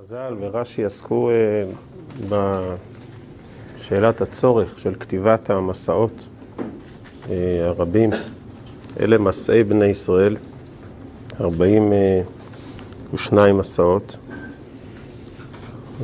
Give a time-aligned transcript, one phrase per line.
[0.00, 1.30] חז"ל ורש"י עסקו
[2.28, 6.28] בשאלת הצורך של כתיבת המסעות
[7.64, 8.10] הרבים.
[9.00, 10.36] אלה מסעי בני ישראל,
[11.40, 14.16] 42 מסעות,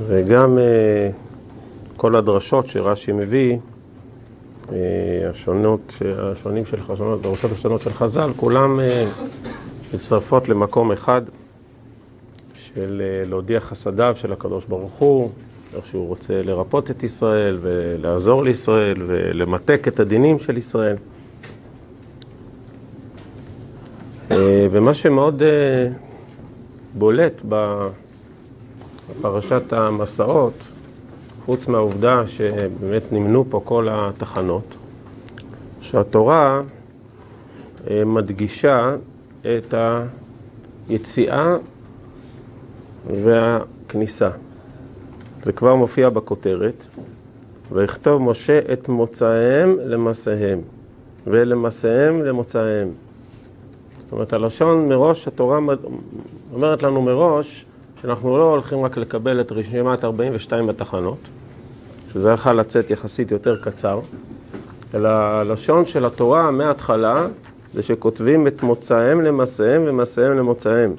[0.06, 0.58] וגם
[1.96, 3.58] כל הדרשות שרש"י מביא,
[5.30, 8.80] השונות, השונים של חז"ל, הדרשות השונות של חז"ל, כולם
[9.94, 11.22] מצטרפות למקום אחד.
[12.74, 15.30] של להודיע חסדיו של הקדוש ברוך הוא,
[15.76, 20.96] איך שהוא רוצה לרפות את ישראל ולעזור לישראל ולמתק את הדינים של ישראל.
[24.70, 25.42] ומה שמאוד
[26.94, 27.42] בולט
[29.08, 30.68] בפרשת המסעות,
[31.44, 34.76] חוץ מהעובדה שבאמת נמנו פה כל התחנות,
[35.80, 36.62] שהתורה
[37.90, 38.96] מדגישה
[39.40, 39.74] את
[40.88, 41.56] היציאה
[43.06, 44.28] והכניסה.
[45.42, 46.86] זה כבר מופיע בכותרת.
[47.72, 50.60] ויכתוב משה את מוצאיהם למסעיהם,
[51.26, 52.88] ולמסעיהם למוצאיהם.
[54.04, 55.58] זאת אומרת, הלשון מראש, התורה
[56.52, 57.64] אומרת לנו מראש,
[58.02, 61.18] שאנחנו לא הולכים רק לקבל את רשימת 42 התחנות,
[62.12, 64.00] שזה יכול לצאת יחסית יותר קצר,
[64.94, 67.26] אלא הלשון של התורה מההתחלה,
[67.74, 70.94] זה שכותבים את מוצאיהם למסעיהם ומסעיהם למוצאיהם.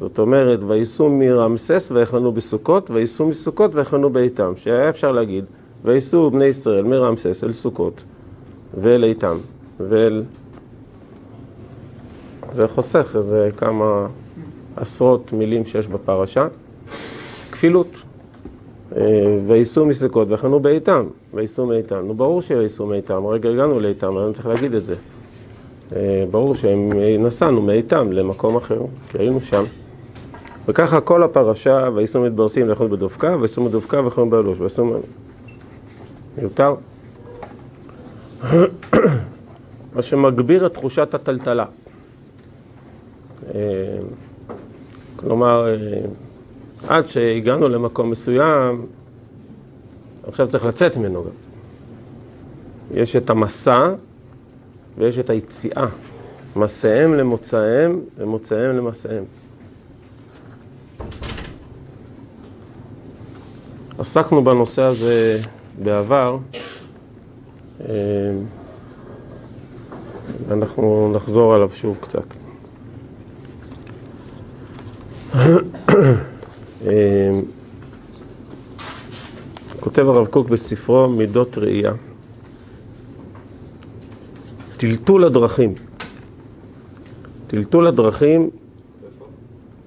[0.00, 4.52] זאת אומרת, וייסעו מרמסס ויחנו בסוכות, וייסעו מסוכות ויחנו באיתם.
[4.56, 5.44] שהיה אפשר להגיד,
[5.84, 8.04] וייסעו בני ישראל מרמסס אל סוכות
[8.74, 9.38] ואל איתם.
[9.80, 10.22] ואל...
[12.52, 14.06] זה חוסך איזה כמה
[14.76, 16.46] עשרות מילים שיש בפרשה.
[17.52, 18.02] כפילות.
[19.46, 21.06] וייסעו מסוכות ויחנו באיתם.
[21.34, 22.06] וייסעו מאיתם.
[22.06, 24.94] נו, ברור שייסעו מאיתם, הרגע הגענו לאיתם, אני צריך להגיד את זה.
[26.30, 29.64] ברור שהם נסענו מאיתם למקום אחר, כי היינו שם.
[30.70, 35.00] וככה כל הפרשה, וייסעו מתברסים לאכול בדופקה, וייסעו מדופקה ואכלו באלוש, וייסעו...
[36.38, 36.74] מיותר.
[39.94, 41.64] מה שמגביר את תחושת הטלטלה.
[45.16, 45.76] כלומר,
[46.88, 48.86] עד שהגענו למקום מסוים,
[50.26, 51.30] עכשיו צריך לצאת ממנו גם.
[52.94, 53.92] יש את המסע
[54.98, 55.86] ויש את היציאה.
[56.56, 59.24] מסעיהם למוצאיהם ומוצאיהם למסעיהם.
[64.00, 65.40] עסקנו בנושא הזה
[65.82, 66.38] בעבר,
[70.48, 72.34] ואנחנו נחזור עליו שוב קצת.
[79.80, 81.92] כותב הרב קוק בספרו מידות ראייה.
[84.76, 85.74] טלטול הדרכים.
[87.46, 88.50] טלטול הדרכים,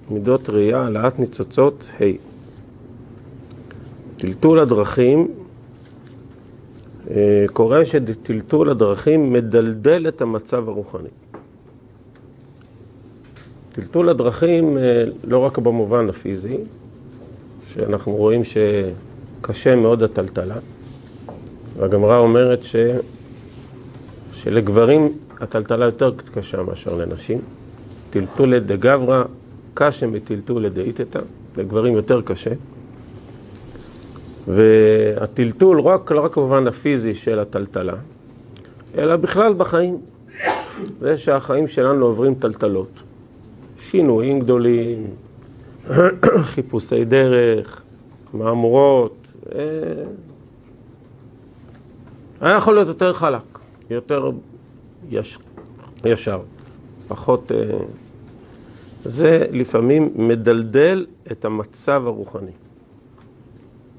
[0.10, 2.33] מידות ראייה, העלאת ניצוצות, ה'.
[4.24, 5.28] טלטול הדרכים,
[7.54, 11.10] קורה שטלטול הדרכים מדלדל את המצב הרוחני.
[13.72, 14.78] טלטול הדרכים
[15.24, 16.58] לא רק במובן הפיזי,
[17.68, 20.56] שאנחנו רואים שקשה מאוד הטלטלה,
[21.78, 22.76] והגמרא אומרת ש...
[24.34, 27.42] שלגברים הטלטלה יותר קשה מאשר לנשים.
[28.10, 29.24] טלטולי דגברא
[29.74, 31.20] קשה מטלטולי דאיתתא,
[31.58, 32.54] לגברים יותר קשה.
[34.48, 37.94] והטלטול רק, לא רק במובן הפיזי של הטלטלה,
[38.98, 39.98] אלא בכלל בחיים.
[41.00, 43.04] זה שהחיים שלנו עוברים טלטלות.
[43.80, 45.08] שינויים גדולים,
[46.54, 47.82] חיפושי דרך,
[48.34, 49.28] מהמורות.
[52.42, 54.32] היה יכול להיות יותר חלק, יותר
[55.10, 55.38] יש,
[56.06, 56.40] ישר,
[57.08, 57.52] פחות...
[59.06, 62.52] זה לפעמים מדלדל את המצב הרוחני.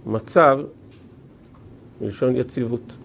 [0.07, 0.59] מצב,
[2.01, 2.97] מלשון יציבות.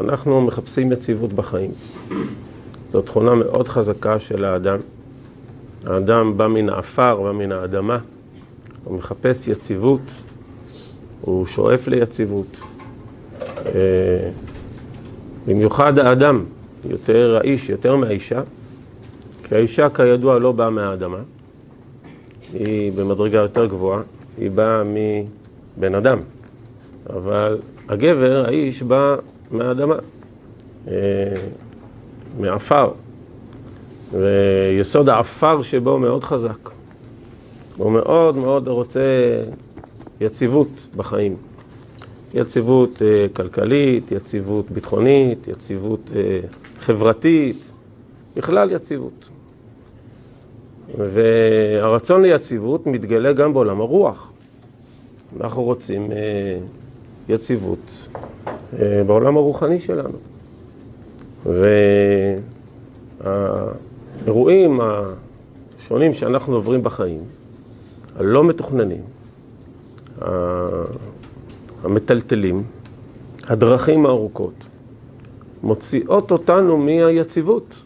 [0.00, 1.70] אנחנו מחפשים יציבות בחיים.
[2.90, 4.78] זו תכונה מאוד חזקה של האדם.
[5.86, 7.98] האדם בא מן האפר, בא מן האדמה,
[8.84, 10.00] הוא מחפש יציבות,
[11.20, 12.60] הוא שואף ליציבות.
[15.46, 16.44] במיוחד האדם,
[16.84, 18.42] יותר האיש, יותר מהאישה,
[19.42, 21.18] כי האישה כידוע לא באה מהאדמה,
[22.52, 24.02] היא במדרגה יותר גבוהה.
[24.40, 26.18] היא באה מבן אדם,
[27.10, 27.58] אבל
[27.88, 29.16] הגבר, האיש, בא
[29.50, 29.94] מהאדמה,
[32.40, 32.90] מעפר,
[34.12, 36.70] ויסוד העפר שבו מאוד חזק.
[37.76, 39.00] הוא מאוד מאוד רוצה
[40.20, 41.36] יציבות בחיים.
[42.34, 43.02] יציבות
[43.32, 46.10] כלכלית, יציבות ביטחונית, יציבות
[46.80, 47.72] חברתית,
[48.36, 49.28] בכלל יציבות.
[50.98, 54.32] והרצון ליציבות מתגלה גם בעולם הרוח.
[55.40, 56.10] אנחנו רוצים
[57.28, 58.08] יציבות
[59.06, 60.18] בעולם הרוחני שלנו.
[64.24, 67.20] והאירועים השונים שאנחנו עוברים בחיים,
[68.16, 69.02] הלא מתוכננים,
[71.82, 72.62] המטלטלים,
[73.48, 74.66] הדרכים הארוכות,
[75.62, 77.82] מוציאות אותנו מהיציבות.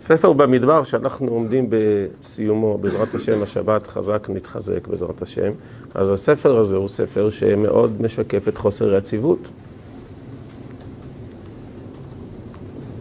[0.00, 5.50] ספר במדבר שאנחנו עומדים בסיומו, בעזרת השם, השבת חזק נתחזק בעזרת השם,
[5.94, 9.38] אז הספר הזה הוא ספר שמאוד משקף את חוסר היציבות.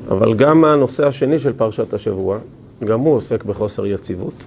[0.08, 2.38] אבל גם הנושא השני של פרשת השבוע,
[2.86, 4.44] גם הוא עוסק בחוסר יציבות.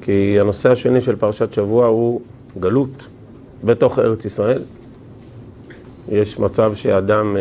[0.00, 2.20] כי הנושא השני של פרשת שבוע הוא
[2.60, 3.06] גלות
[3.64, 4.62] בתוך ארץ ישראל.
[6.08, 7.36] יש מצב שאדם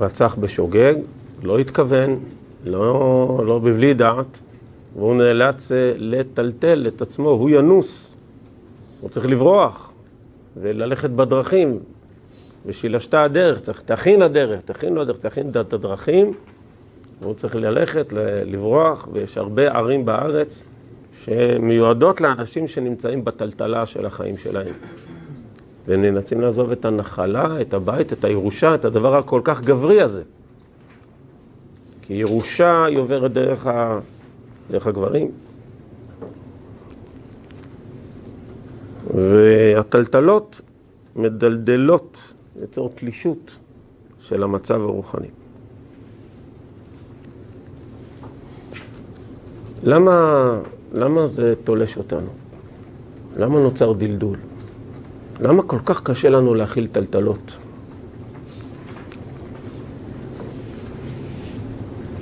[0.00, 0.94] רצח בשוגג,
[1.42, 2.18] לא התכוון,
[2.64, 4.40] לא, לא בבלי דעת,
[4.96, 8.16] והוא נאלץ לטלטל את עצמו, הוא ינוס,
[9.00, 9.92] הוא צריך לברוח
[10.56, 11.78] וללכת בדרכים,
[12.66, 16.32] ושילשת הדרך, צריך, תכין הדרך, תכין לו הדרך, תכין את הדרכים,
[17.22, 18.06] והוא צריך ללכת,
[18.44, 20.64] לברוח, ויש הרבה ערים בארץ
[21.14, 24.74] שמיועדות לאנשים שנמצאים בטלטלה של החיים שלהם.
[25.86, 30.22] והם נאלצים לעזוב את הנחלה, את הבית, את הירושה, את הדבר הכל כך גברי הזה.
[32.08, 33.98] כי ירושה היא עוברת דרך, ה...
[34.70, 35.30] דרך הגברים.
[39.14, 40.60] והטלטלות
[41.16, 43.56] מדלדלות, יוצרות תלישות
[44.20, 45.28] של המצב הרוחני.
[49.82, 50.58] למה,
[50.92, 52.30] למה זה תולש אותנו?
[53.36, 54.38] למה נוצר דלדול?
[55.40, 57.56] למה כל כך קשה לנו להכיל טלטלות?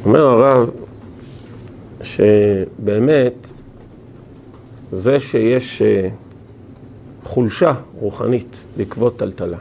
[0.07, 0.71] אומר הרב
[2.03, 3.35] שבאמת
[4.93, 5.83] זה שיש
[7.25, 9.59] חולשה רוחנית בעקבות טלטלה,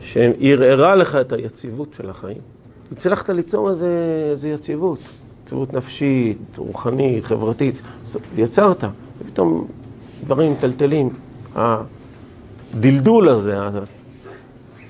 [0.00, 2.40] שערערה לך את היציבות של החיים,
[2.92, 4.98] הצלחת ליצור איזה, איזה יציבות,
[5.44, 7.82] יציבות נפשית, רוחנית, חברתית,
[8.36, 8.84] יצרת,
[9.20, 9.66] ופתאום
[10.24, 11.08] דברים מטלטלים.
[11.54, 13.56] הדלדול הזה,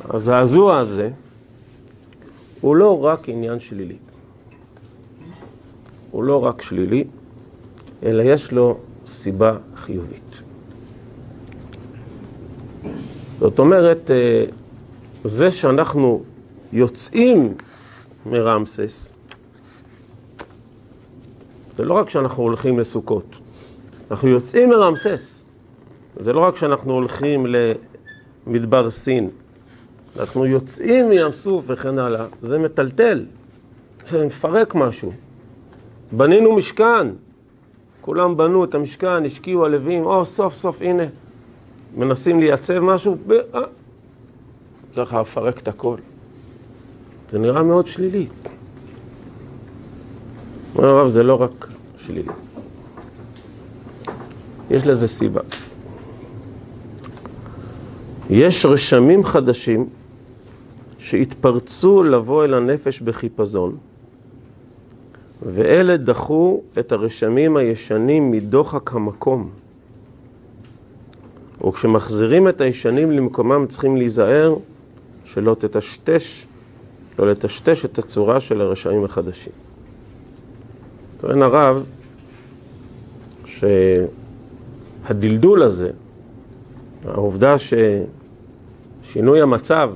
[0.05, 1.11] הזעזוע הזה,
[2.61, 3.97] הוא לא רק עניין שלילי.
[6.11, 7.05] הוא לא רק שלילי,
[8.03, 10.43] אלא יש לו סיבה חיובית.
[13.41, 14.11] זאת אומרת,
[15.25, 16.23] זה שאנחנו
[16.73, 17.55] יוצאים
[18.27, 19.13] מרמסס,
[21.77, 23.39] זה לא רק שאנחנו הולכים לסוכות,
[24.11, 25.45] אנחנו יוצאים מרמסס.
[26.17, 27.47] זה לא רק שאנחנו הולכים
[28.47, 29.31] למדבר סין,
[30.21, 33.25] אנחנו יוצאים מים סוף וכן הלאה, זה מטלטל,
[34.09, 35.13] זה מפרק משהו.
[36.13, 37.09] בנינו משכן,
[38.01, 41.03] כולם בנו את המשכן, השקיעו הלווים, או סוף סוף הנה,
[41.97, 43.33] מנסים לייצב משהו, ב...
[43.33, 43.61] אה,
[44.93, 45.97] צריך לפרק את הכל.
[47.31, 48.27] זה נראה מאוד שלילי.
[50.77, 51.69] אומר הרב, זה לא רק
[51.99, 52.33] שלילי.
[54.71, 55.41] יש לזה סיבה.
[58.31, 59.89] יש רשמים חדשים
[60.99, 63.77] שהתפרצו לבוא אל הנפש בחיפזון,
[65.43, 69.51] ואלה דחו את הרשמים הישנים מדוחק המקום.
[71.69, 74.57] וכשמחזירים את הישנים למקומם צריכים להיזהר
[75.25, 76.47] שלא תטשטש,
[77.19, 79.53] לא לטשטש את הצורה של הרשמים החדשים.
[81.21, 81.85] טוען הרב
[85.05, 85.91] שהדלדול הזה,
[87.05, 87.57] העובדה
[89.03, 89.91] ששינוי המצב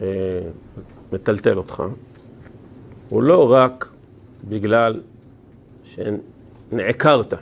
[0.00, 0.06] אה,
[1.12, 1.82] מטלטל אותך,
[3.08, 3.89] הוא לא רק
[4.48, 5.00] בגלל
[5.84, 7.34] שנעקרת,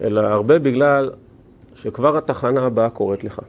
[0.00, 1.10] אלא הרבה בגלל
[1.74, 3.40] שכבר התחנה הבאה קורית לך.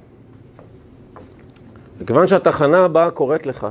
[2.00, 3.68] וכיוון שהתחנה הבאה קורית לך,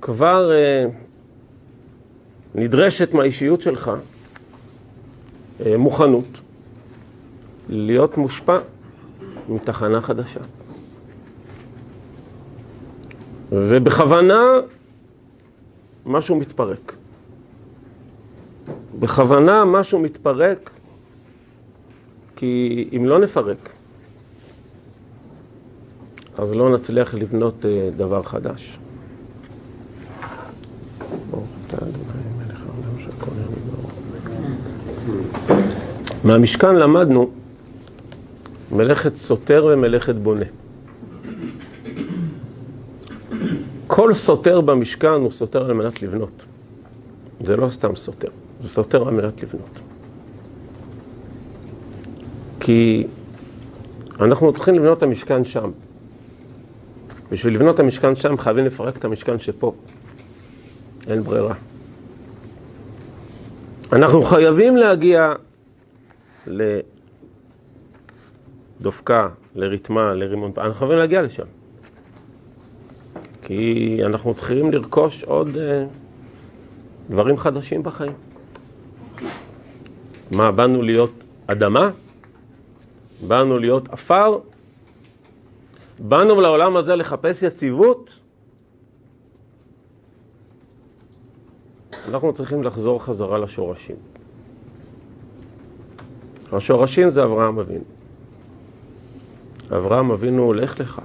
[0.00, 0.86] כבר אה,
[2.54, 3.90] נדרשת מהאישיות שלך
[5.66, 6.40] אה, מוכנות
[7.68, 8.58] להיות מושפע
[9.48, 10.40] מתחנה חדשה.
[13.52, 14.42] ובכוונה
[16.06, 16.96] משהו מתפרק.
[18.98, 20.70] בכוונה משהו מתפרק,
[22.36, 23.70] כי אם לא נפרק,
[26.38, 27.64] אז לא נצליח לבנות
[27.96, 28.78] דבר חדש.
[36.24, 37.30] מהמשכן למדנו
[38.72, 40.44] מלאכת סותר ומלאכת בונה.
[43.94, 46.44] כל סותר במשכן הוא סותר על מנת לבנות.
[47.40, 48.28] זה לא סתם סותר,
[48.60, 49.78] זה סותר על מנת לבנות.
[52.60, 53.06] כי
[54.20, 55.70] אנחנו צריכים לבנות את המשכן שם.
[57.30, 59.74] בשביל לבנות את המשכן שם חייבים לפרק את המשכן שפה.
[61.06, 61.54] אין ברירה.
[63.92, 65.32] אנחנו חייבים להגיע
[68.80, 71.63] לדופקה, לריתמה, לרימון, אנחנו חייבים להגיע לשם.
[73.44, 75.58] כי אנחנו צריכים לרכוש עוד uh,
[77.10, 78.12] דברים חדשים בחיים.
[80.30, 81.12] מה, באנו להיות
[81.46, 81.90] אדמה?
[83.26, 84.38] באנו להיות עפר?
[85.98, 88.18] באנו לעולם הזה לחפש יציבות?
[92.08, 93.96] אנחנו צריכים לחזור חזרה לשורשים.
[96.52, 97.84] השורשים זה אברהם אבינו.
[99.70, 101.00] אברהם אבינו הולך לך.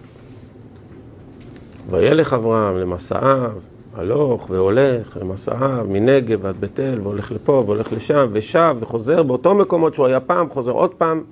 [1.91, 3.51] וילך אברהם למסעיו,
[3.95, 9.93] הלוך והולך למסעיו, מנגב עד בית אל, והולך לפה והולך לשם, ושב וחוזר באותו מקומות
[9.93, 11.23] שהוא היה פעם, חוזר עוד פעם.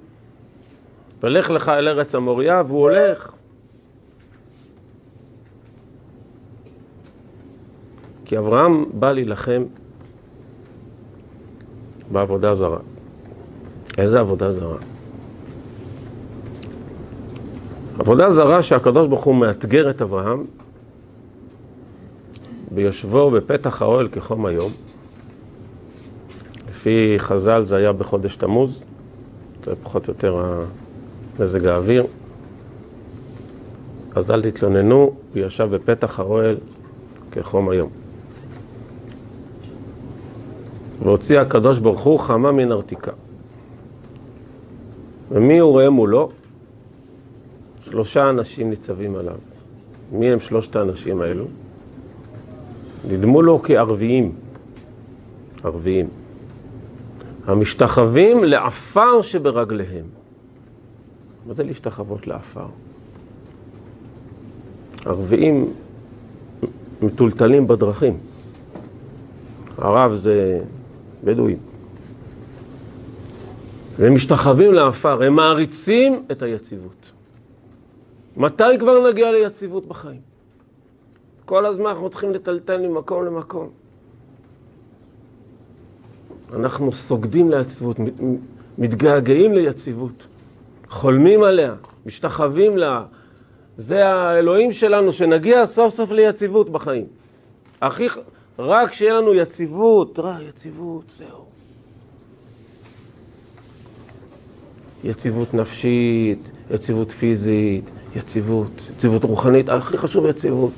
[1.24, 3.32] ולך לך אל ארץ המוריה, והוא הולך.
[8.26, 9.64] כי אברהם בא להילחם
[12.12, 12.80] בעבודה זרה.
[13.98, 14.78] איזה עבודה זרה?
[18.00, 20.46] עבודה זרה שהקדוש ברוך הוא מאתגר את אברהם
[22.72, 24.72] ביושבו בפתח האוהל כחום היום.
[26.70, 28.84] לפי חז"ל זה היה בחודש תמוז,
[29.66, 30.64] זה פחות או יותר
[31.40, 32.06] מזג האוויר.
[34.16, 36.58] אז אל תתלוננו, הוא ישב בפתח האוהל
[37.32, 37.90] כחום היום.
[41.04, 43.12] והוציא הקדוש ברוך הוא חמה מן ארתיקה.
[45.32, 46.30] ומי הוא רואה מולו?
[47.90, 49.38] שלושה אנשים ניצבים עליו.
[50.12, 51.46] מי הם שלושת האנשים האלו?
[53.08, 54.32] נדמו לו כערביים,
[55.64, 56.08] ערביים,
[57.46, 60.06] המשתחווים לעפר שברגליהם.
[61.46, 62.68] מה זה להשתחוות לעפר?
[65.06, 65.74] ערביים
[67.02, 68.18] מטולטלים בדרכים.
[69.78, 70.60] ערב זה
[71.24, 71.58] בדואים.
[73.98, 77.17] והם משתחווים לעפר, הם מעריצים את היציבות.
[78.38, 80.22] מתי כבר נגיע ליציבות בחיים?
[81.46, 83.70] כל הזמן אנחנו צריכים לטלטל ממקום למקום.
[86.54, 87.98] אנחנו סוגדים ליציבות,
[88.78, 90.28] מתגעגעים ליציבות,
[90.90, 91.76] חולמים עליה,
[92.06, 93.06] משתחווים לה.
[93.78, 97.06] זה האלוהים שלנו, שנגיע סוף סוף ליציבות בחיים.
[97.82, 98.08] הכי,
[98.60, 101.46] רק שיהיה לנו יציבות, רע, יציבות, זהו.
[105.04, 106.40] יציבות נפשית,
[106.72, 110.74] יציבות פיזית, יציבות, יציבות רוחנית, הכי חשוב יציבות.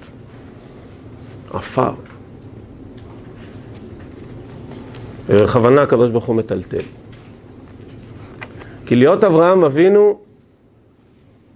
[1.53, 1.93] עפר.
[5.29, 6.81] בכוונה הקדוש ברוך הוא מטלטל.
[8.85, 10.19] כי להיות אברהם אבינו,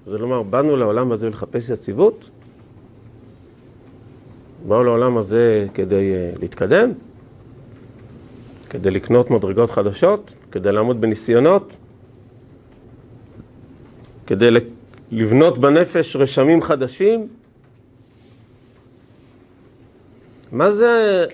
[0.07, 2.29] זה לומר, באנו לעולם הזה לחפש יציבות?
[4.67, 6.91] באו לעולם הזה כדי uh, להתקדם?
[8.69, 10.33] כדי לקנות מדרגות חדשות?
[10.51, 11.77] כדי לעמוד בניסיונות?
[14.27, 14.51] כדי
[15.13, 17.27] לבנות בנפש רשמים חדשים?
[20.51, 21.25] מה זה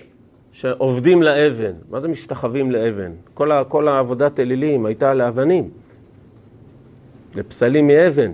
[0.52, 1.72] שעובדים לאבן?
[1.90, 3.12] מה זה משתחווים לאבן?
[3.34, 5.70] כל, ה, כל העבודת אלילים הייתה לאבנים,
[7.34, 8.32] לפסלים מאבן.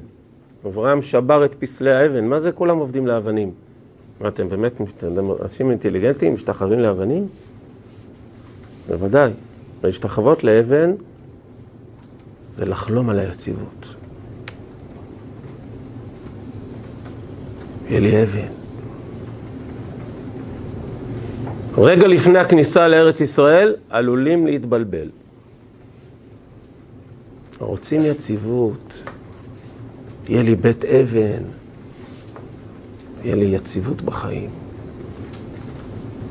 [0.66, 3.50] אברהם שבר את פסלי האבן, מה זה כולם עובדים לאבנים?
[4.20, 4.80] מה, אתם באמת
[5.42, 7.28] אנשים אינטליגנטים משתחווים לאבנים?
[8.88, 9.32] בוודאי.
[9.84, 10.94] להשתחוות לאבן
[12.48, 13.95] זה לחלום על היציבות.
[17.88, 18.48] יהיה לי אבן.
[21.78, 25.08] רגע לפני הכניסה לארץ ישראל, עלולים להתבלבל.
[27.58, 29.02] רוצים יציבות,
[30.28, 31.42] יהיה לי בית אבן,
[33.24, 34.50] יהיה לי יציבות בחיים.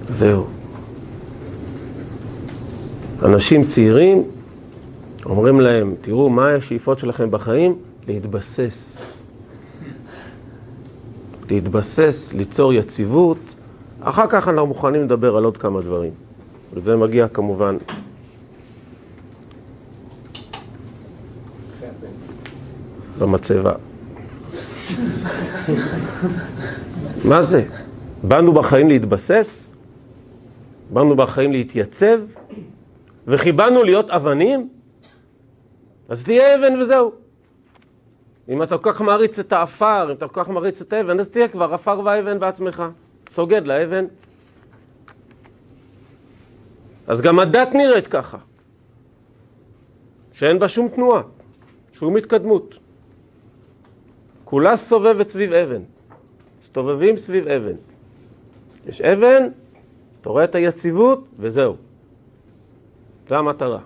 [0.09, 0.47] זהו.
[3.24, 4.24] אנשים צעירים
[5.25, 7.75] אומרים להם, תראו, מה השאיפות שלכם בחיים?
[8.07, 9.05] להתבסס.
[11.49, 13.37] להתבסס, ליצור יציבות.
[14.01, 16.11] אחר כך אנחנו מוכנים לדבר על עוד כמה דברים.
[16.73, 17.77] וזה מגיע כמובן
[23.19, 23.73] במצבה.
[27.29, 27.63] מה זה?
[28.23, 29.75] באנו בחיים להתבסס?
[30.93, 32.17] באנו בחיים להתייצב?
[33.27, 34.69] וכי באנו להיות אבנים?
[36.09, 37.25] אז תהיה אבן וזהו.
[38.49, 41.29] אם אתה כל כך מעריץ את האפר, אם אתה כל כך מעריץ את האבן, אז
[41.29, 42.83] תהיה כבר עפר ואבן בעצמך.
[43.29, 44.05] סוגד לאבן.
[47.07, 48.37] אז גם הדת נראית ככה,
[50.33, 51.21] שאין בה שום תנועה,
[51.93, 52.79] שום התקדמות.
[54.45, 55.81] כולה סובבת סביב אבן,
[56.61, 57.75] מסתובבים סביב אבן.
[58.87, 59.43] יש אבן,
[60.21, 61.75] אתה רואה את היציבות, וזהו.
[63.29, 63.79] זו המטרה,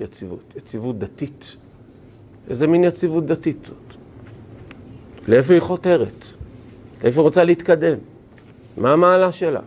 [0.00, 1.56] יציבות, יציבות דתית.
[2.50, 3.89] איזה מין יציבות דתית זאת?
[5.30, 6.24] לאיפה היא חותרת?
[7.04, 7.98] לאיפה היא רוצה להתקדם?
[8.76, 9.60] מה המעלה שלה?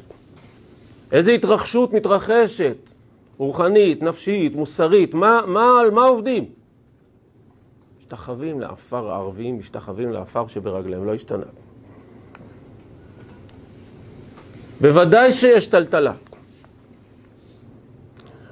[1.12, 2.76] איזה התרחשות מתרחשת?
[3.38, 6.46] רוחנית, נפשית, מוסרית, מה, מה, על מה עובדים?
[8.00, 11.46] משתחווים לעפר, הערבים משתחווים לעפר שברגליהם, לא השתנה.
[14.82, 16.14] בוודאי שיש טלטלה.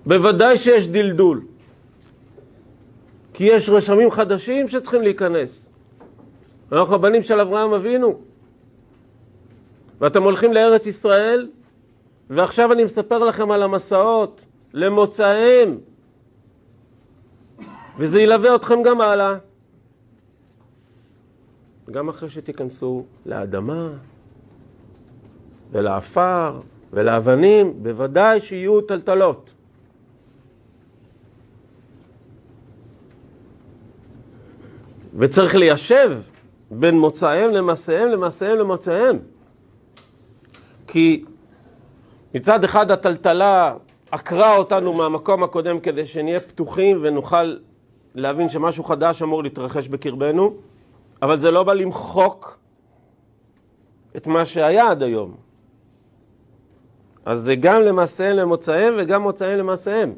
[0.06, 1.41] בוודאי שיש דלדול.
[3.34, 5.71] כי יש רשמים חדשים שצריכים להיכנס.
[6.72, 8.20] אנחנו הבנים של אברהם אבינו.
[10.01, 11.50] ואתם הולכים לארץ ישראל,
[12.30, 15.78] ועכשיו אני מספר לכם על המסעות למוצאיהם.
[17.98, 19.36] וזה ילווה אתכם גם הלאה.
[21.92, 23.90] גם אחרי שתיכנסו לאדמה
[25.72, 26.60] ולעפר
[26.94, 29.54] ולאבנים, בוודאי שיהיו טלטלות.
[35.18, 36.20] וצריך ליישב
[36.72, 39.20] בין מוצאיהם למעשיהם, למעשיהם למוצאיהם.
[40.88, 41.25] כי
[42.36, 43.74] מצד אחד הטלטלה
[44.12, 47.58] עקרה אותנו מהמקום הקודם כדי שנהיה פתוחים ונוכל
[48.16, 50.54] להבין שמשהו חדש אמור להתרחש בקרבנו,
[51.22, 52.60] אבל זה לא בא למחוק
[54.18, 55.36] את מה שהיה עד היום.
[57.25, 60.13] אז זה גם למעשיהם למוצאיהם וגם מוצאיהם למעשיהם.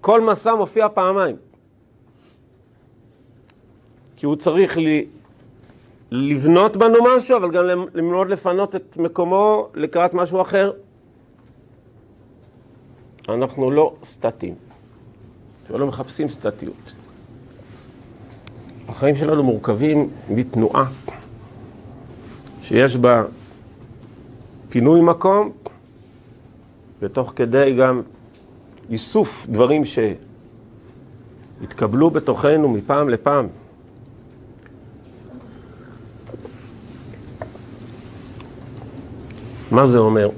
[0.00, 1.36] כל מסע מופיע פעמיים.
[4.22, 5.06] כי הוא צריך לי,
[6.10, 7.64] לבנות בנו משהו, אבל גם
[7.94, 10.72] ללמוד לפנות את מקומו לקראת משהו אחר.
[13.28, 14.54] אנחנו לא סטטיים.
[15.70, 16.92] לא מחפשים סטטיות.
[18.88, 20.84] החיים שלנו מורכבים מתנועה
[22.62, 23.24] שיש בה
[24.68, 25.52] פינוי מקום,
[27.00, 28.02] ותוך כדי גם
[28.90, 29.82] איסוף דברים
[31.60, 33.61] שהתקבלו בתוכנו מפעם לפעם.
[39.72, 40.28] מה זה אומר?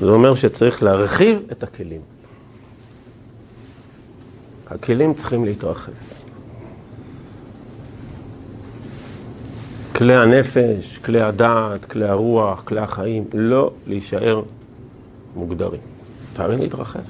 [0.00, 2.00] זה אומר שצריך להרחיב את הכלים.
[4.66, 5.92] הכלים צריכים להתרחב.
[9.96, 14.42] כלי הנפש, כלי הדעת, כלי הרוח, כלי החיים, לא להישאר
[15.36, 15.80] מוגדרים.
[16.36, 17.00] חייבים להתרחב.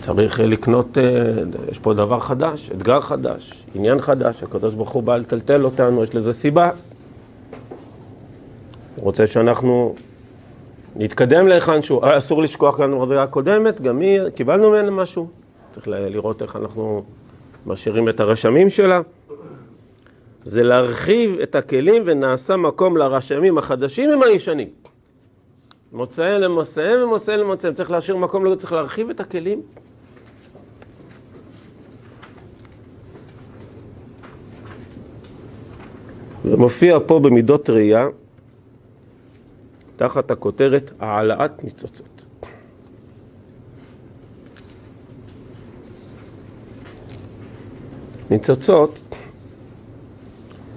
[0.00, 1.02] צריך לקנות, אה,
[1.70, 6.14] יש פה דבר חדש, אתגר חדש, עניין חדש, הקדוש ברוך הוא בא לטלטל אותנו, יש
[6.14, 6.70] לזה סיבה.
[8.96, 9.94] רוצה שאנחנו
[10.96, 15.28] נתקדם להיכן שהוא, אה, אסור לשכוח גם במדרגה הקודמת, גם היא, קיבלנו ממנה משהו,
[15.72, 17.04] צריך לראות איך אנחנו
[17.66, 19.00] משאירים את הרשמים שלה.
[20.44, 24.68] זה להרחיב את הכלים ונעשה מקום לרשמים החדשים עם הישנים.
[25.92, 27.74] מוצאיהם למוצאיהם ומוצאיהם למוצאיהם.
[27.74, 29.62] צריך להשאיר מקום, צריך להרחיב את הכלים.
[36.44, 38.06] זה מופיע פה במידות ראייה,
[39.96, 42.24] תחת הכותרת העלאת ניצוצות.
[48.30, 48.98] ניצוצות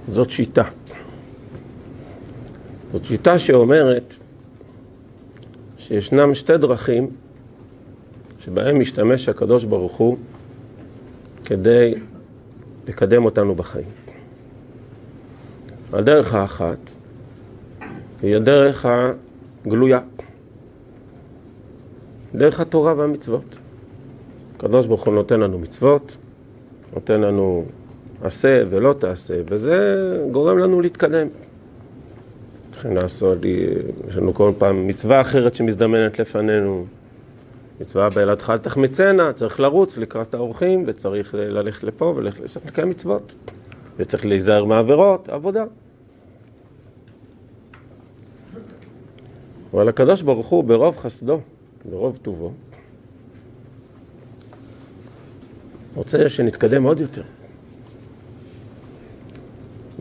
[0.08, 0.63] זאת שיטה.
[2.91, 4.15] זאת שיטה שאומרת
[5.77, 7.10] שישנם שתי דרכים
[8.39, 10.17] שבהם משתמש הקדוש ברוך הוא
[11.45, 11.93] כדי
[12.88, 13.89] לקדם אותנו בחיים.
[15.93, 16.77] הדרך האחת
[18.21, 18.86] היא הדרך
[19.65, 19.99] הגלויה,
[22.36, 23.56] דרך התורה והמצוות.
[24.58, 26.17] הקדוש ברוך הוא נותן לנו מצוות,
[26.93, 27.65] נותן לנו
[28.23, 29.77] עשה ולא תעשה, וזה
[30.32, 31.27] גורם לנו להתקדם.
[32.86, 33.38] לעשות,
[34.10, 36.86] יש לנו כל פעם מצווה אחרת שמזדמנת לפנינו,
[37.82, 43.36] מצווה בילדך אל תחמצנה, צריך לרוץ לקראת האורחים, וצריך ללכת לפה וללכת לקיים מצוות,
[43.97, 45.63] וצריך להיזהר מעבירות, עבודה.
[49.77, 51.39] אבל הקדוש ברוך הוא ברוב חסדו,
[51.89, 52.51] ברוב טובו,
[55.95, 57.21] רוצה שנתקדם עוד יותר.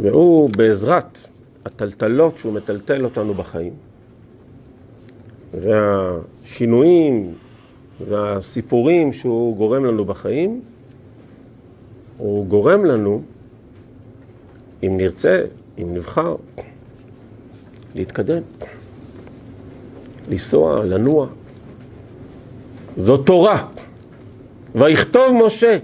[0.03, 1.19] והוא בעזרת
[1.65, 3.73] הטלטלות שהוא מטלטל אותנו בחיים,
[5.55, 7.35] והשינויים
[8.09, 10.61] והסיפורים שהוא גורם לנו בחיים,
[12.17, 13.23] הוא גורם לנו,
[14.83, 15.45] אם נרצה,
[15.79, 16.37] אם נבחר,
[17.95, 18.43] להתקדם,
[20.29, 21.27] לנסוע, לנוע.
[22.97, 23.69] זו תורה.
[24.75, 25.79] ויכתוב משה.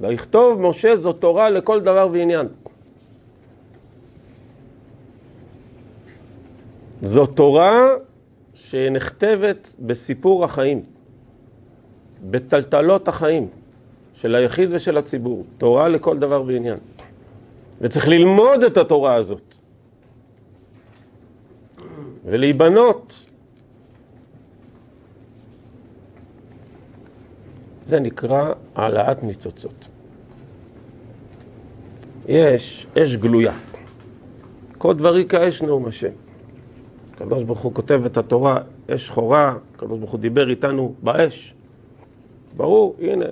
[0.00, 2.48] ויכתוב משה זו תורה לכל דבר ועניין.
[7.02, 7.94] זו תורה
[8.54, 10.82] שנכתבת בסיפור החיים,
[12.30, 13.48] בטלטלות החיים
[14.14, 15.44] של היחיד ושל הציבור.
[15.58, 16.78] תורה לכל דבר ועניין.
[17.80, 19.51] וצריך ללמוד את התורה הזאת
[22.24, 23.24] ולהיבנות.
[27.86, 29.88] זה נקרא העלאת ניצוצות.
[32.28, 33.52] יש אש גלויה.
[34.78, 36.10] כל דברי כאש נאום השם.
[37.14, 38.60] הקדוש ברוך הוא כותב את התורה,
[38.94, 41.54] אש שחורה, הקדוש ברוך הוא דיבר איתנו באש.
[42.56, 43.24] ברור, הנה,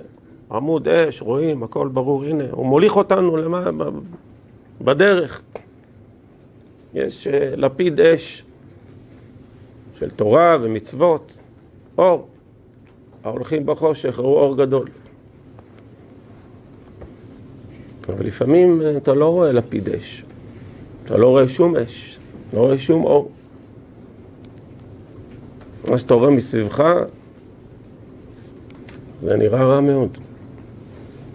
[0.51, 3.69] עמוד אש, רואים, הכל ברור, הנה, הוא מוליך אותנו למה,
[4.81, 5.41] בדרך.
[6.93, 8.43] יש uh, לפיד אש
[10.01, 11.31] של תורה ומצוות,
[11.97, 12.27] אור.
[13.23, 14.87] ההולכים בחושך ראו אור גדול.
[18.09, 20.23] אבל לפעמים אה, אתה לא רואה לפיד אש,
[21.03, 22.19] אתה לא רואה שום אש,
[22.53, 23.31] לא רואה שום אור.
[25.87, 26.83] מה שאתה רואה מסביבך
[29.21, 30.17] זה נראה רע מאוד.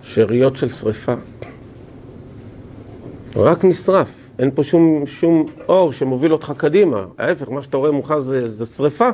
[0.02, 1.14] שאריות של שריפה.
[3.36, 7.06] רק נשרף, אין פה שום, שום אור שמוביל אותך קדימה.
[7.18, 9.08] ההפך, מה שאתה רואה מולך זה, זה שריפה,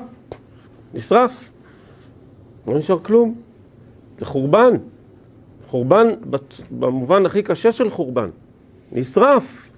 [0.94, 1.50] נשרף.
[2.66, 3.34] לא נשאר כלום.
[4.18, 4.74] זה חורבן.
[5.66, 6.06] חורבן
[6.70, 8.30] במובן הכי קשה של חורבן.
[8.92, 9.70] נשרף.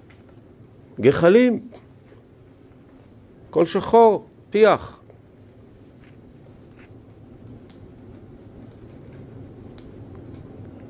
[1.00, 1.60] גחלים.
[3.50, 5.00] כל שחור, פיח.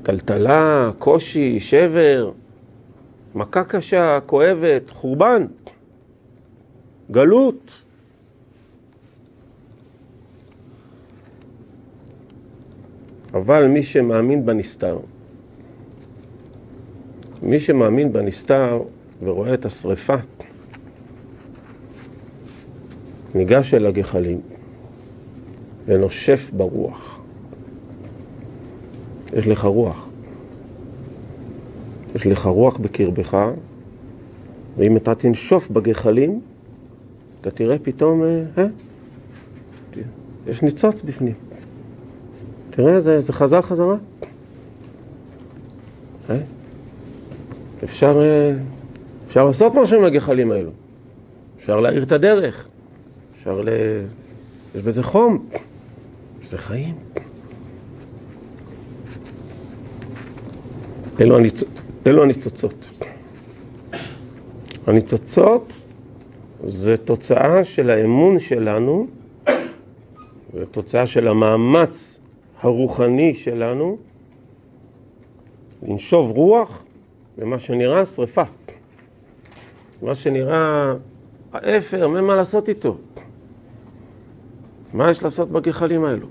[0.03, 2.31] טלטלה, קושי, שבר,
[3.35, 5.47] מכה קשה, כואבת, חורבן,
[7.11, 7.71] גלות.
[13.35, 14.99] אבל מי שמאמין בנסתר,
[17.43, 18.83] מי שמאמין בנסתר
[19.23, 20.17] ורואה את השריפה,
[23.35, 24.41] ניגש אל הגחלים
[25.85, 27.21] ונושף ברוח.
[29.33, 30.04] יש לך רוח.
[32.15, 33.47] יש לך רוח בקרבך,
[34.77, 36.41] ואם אתה תנשוף בגחלים,
[37.41, 38.67] אתה תראה פתאום, אה, אה
[40.47, 41.35] יש ניצוץ בפנים.
[42.71, 43.97] תראה, זה, זה חזר חזרה.
[46.31, 46.37] אה?
[47.85, 48.57] אפשר, אה,
[49.27, 50.71] אפשר לעשות משהו עם הגחלים האלו.
[51.59, 52.67] אפשר להאיר את הדרך.
[53.37, 53.69] אפשר ל...
[54.75, 55.47] יש בזה חום.
[56.43, 56.95] יש בזה חיים.
[61.21, 61.65] אלו, הניצ...
[62.07, 62.87] אלו הניצוצות.
[64.87, 65.83] הניצוצות
[66.67, 69.07] זה תוצאה של האמון שלנו,
[70.53, 72.19] זה תוצאה של המאמץ
[72.61, 73.99] הרוחני שלנו
[75.83, 76.85] לנשוב רוח
[77.39, 78.43] במה שנראה שריפה.
[80.03, 80.95] מה שנראה
[81.53, 82.97] האפר, אין מה לעשות איתו.
[84.93, 86.27] מה יש לעשות בגחלים האלו?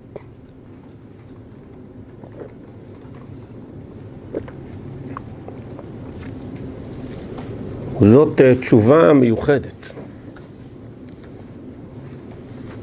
[8.03, 9.91] זאת אה, תשובה מיוחדת.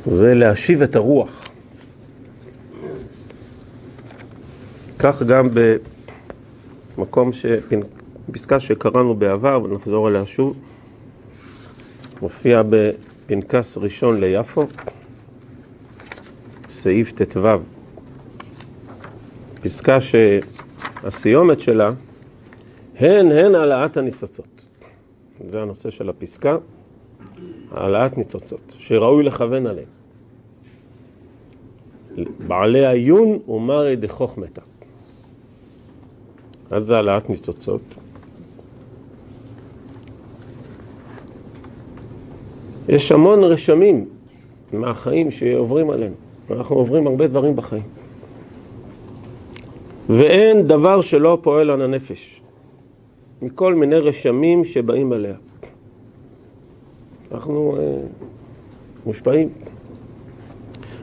[0.07, 1.45] זה להשיב את הרוח.
[4.99, 5.49] כך גם
[6.97, 7.31] במקום,
[8.33, 10.57] פסקה שקראנו בעבר, ונחזור אליה שוב,
[12.23, 14.67] מופיע בפנקס ראשון ליפו,
[16.69, 17.59] סעיף ט"ו,
[19.63, 21.91] פסקה שהסיומת שלה,
[22.99, 24.50] הן הן העלאת הניצוצות.
[25.51, 26.57] זה הנושא של הפסקה,
[27.71, 29.87] העלאת ניצוצות, שראוי לכוון עליהן.
[32.47, 34.63] בעלי עיון ומרי דחוכמתא.
[36.71, 37.81] אז זה העלאת ניצוצות.
[42.89, 44.09] יש המון רשמים
[44.73, 46.13] מהחיים שעוברים עליהם.
[46.51, 47.83] אנחנו עוברים הרבה דברים בחיים.
[50.09, 52.41] ואין דבר שלא פועל על הנפש,
[53.43, 55.35] מכל מיני רשמים שבאים עליה.
[57.33, 58.03] אנחנו אה,
[59.07, 59.49] מושפעים.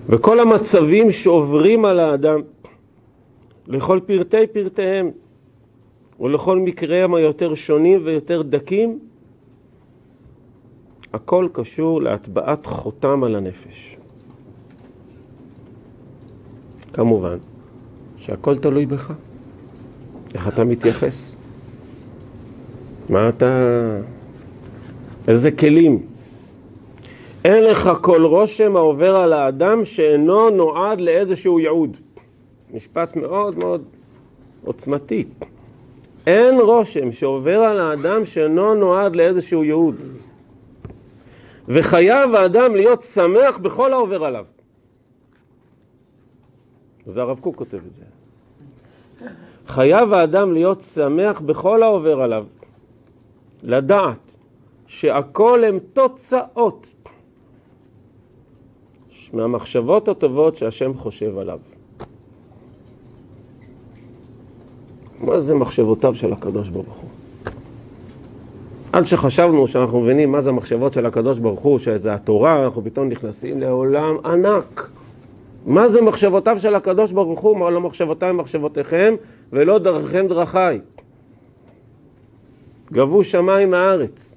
[0.10, 2.41] וכל המצבים שעוברים על האדם,
[3.67, 5.12] לכל פרטי פרטיהם,
[6.19, 9.00] ולכל מקריהם היותר שונים ויותר דקים,
[11.13, 13.97] הכל קשור להטבעת חותם על הנפש.
[16.93, 17.38] כמובן
[18.17, 19.13] שהכל תלוי בך,
[20.34, 21.38] איך אתה מתייחס,
[23.10, 24.00] מה אתה,
[25.28, 26.06] איזה כלים?
[27.46, 31.98] אין לך כל רושם העובר על האדם שאינו נועד לאיזשהו ייעוד.
[32.74, 33.84] משפט מאוד מאוד
[34.63, 35.26] עוצמתי.
[36.28, 39.96] אין רושם שעובר על האדם שאינו נועד לאיזשהו ייעוד.
[41.67, 44.46] וחייב האדם להיות שמח בכל העובר עליו.
[47.06, 48.04] זה הרב קוק כותב את זה.
[49.67, 52.46] חייב האדם להיות שמח בכל העובר עליו.
[53.63, 54.38] לדעת
[54.88, 56.96] שהכל הם תוצאות
[59.34, 61.60] מהמחשבות הטובות שהשם חושב עליו.
[65.20, 67.10] מה זה מחשבותיו של הקדוש ברוך הוא?
[68.93, 73.10] עד שחשבנו שאנחנו מבינים מה זה המחשבות של הקדוש ברוך הוא, שזה התורה, אנחנו פתאום
[73.10, 74.89] נכנסים לעולם ענק.
[75.65, 77.58] מה זה מחשבותיו של הקדוש ברוך הוא?
[77.58, 79.15] מה לא מחשבותיי מחשבותיכם
[79.54, 80.80] ולא דרככם דרכיי.
[82.91, 84.36] גבו שמיים מהארץ.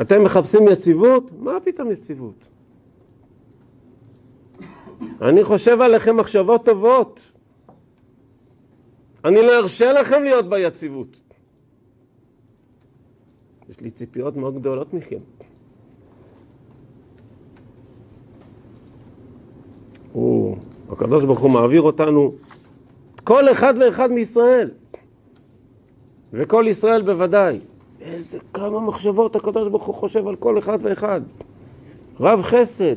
[0.00, 1.30] אתם מחפשים יציבות?
[1.38, 2.44] מה פתאום יציבות?
[5.22, 7.32] אני חושב עליכם מחשבות טובות.
[9.24, 11.20] אני לא ארשה לכם להיות ביציבות.
[13.68, 15.18] יש לי ציפיות מאוד גדולות מכם.
[20.94, 22.34] הקדוש ברוך הוא מעביר אותנו,
[23.24, 24.70] כל אחד ואחד מישראל,
[26.34, 27.58] וכל ישראל בוודאי.
[28.00, 31.20] איזה כמה מחשבות הקדוש ברוך הוא חושב על כל אחד ואחד.
[32.20, 32.96] רב חסד,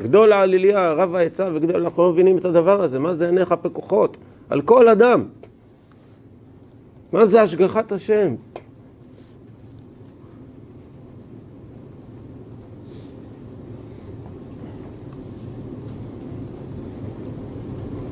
[0.00, 4.16] גדול העליליה, רב העצה וגדול, אנחנו לא מבינים את הדבר הזה, מה זה עיניך פקוחות?
[4.50, 5.24] על כל אדם.
[7.12, 8.34] מה זה השגחת השם?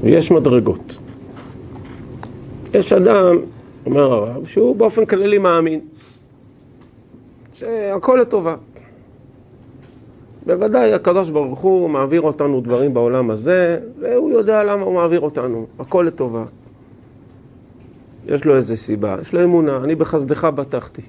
[0.02, 0.98] ויש מדרגות.
[2.74, 3.36] יש אדם,
[3.86, 5.80] אומר הרב, שהוא באופן כללי מאמין
[7.52, 8.56] שהכל לטובה.
[10.46, 15.66] בוודאי הקדוש ברוך הוא מעביר אותנו דברים בעולם הזה, והוא יודע למה הוא מעביר אותנו,
[15.78, 16.44] הכל לטובה.
[18.26, 21.02] יש לו איזה סיבה, יש לו אמונה, אני בחסדך בטחתי.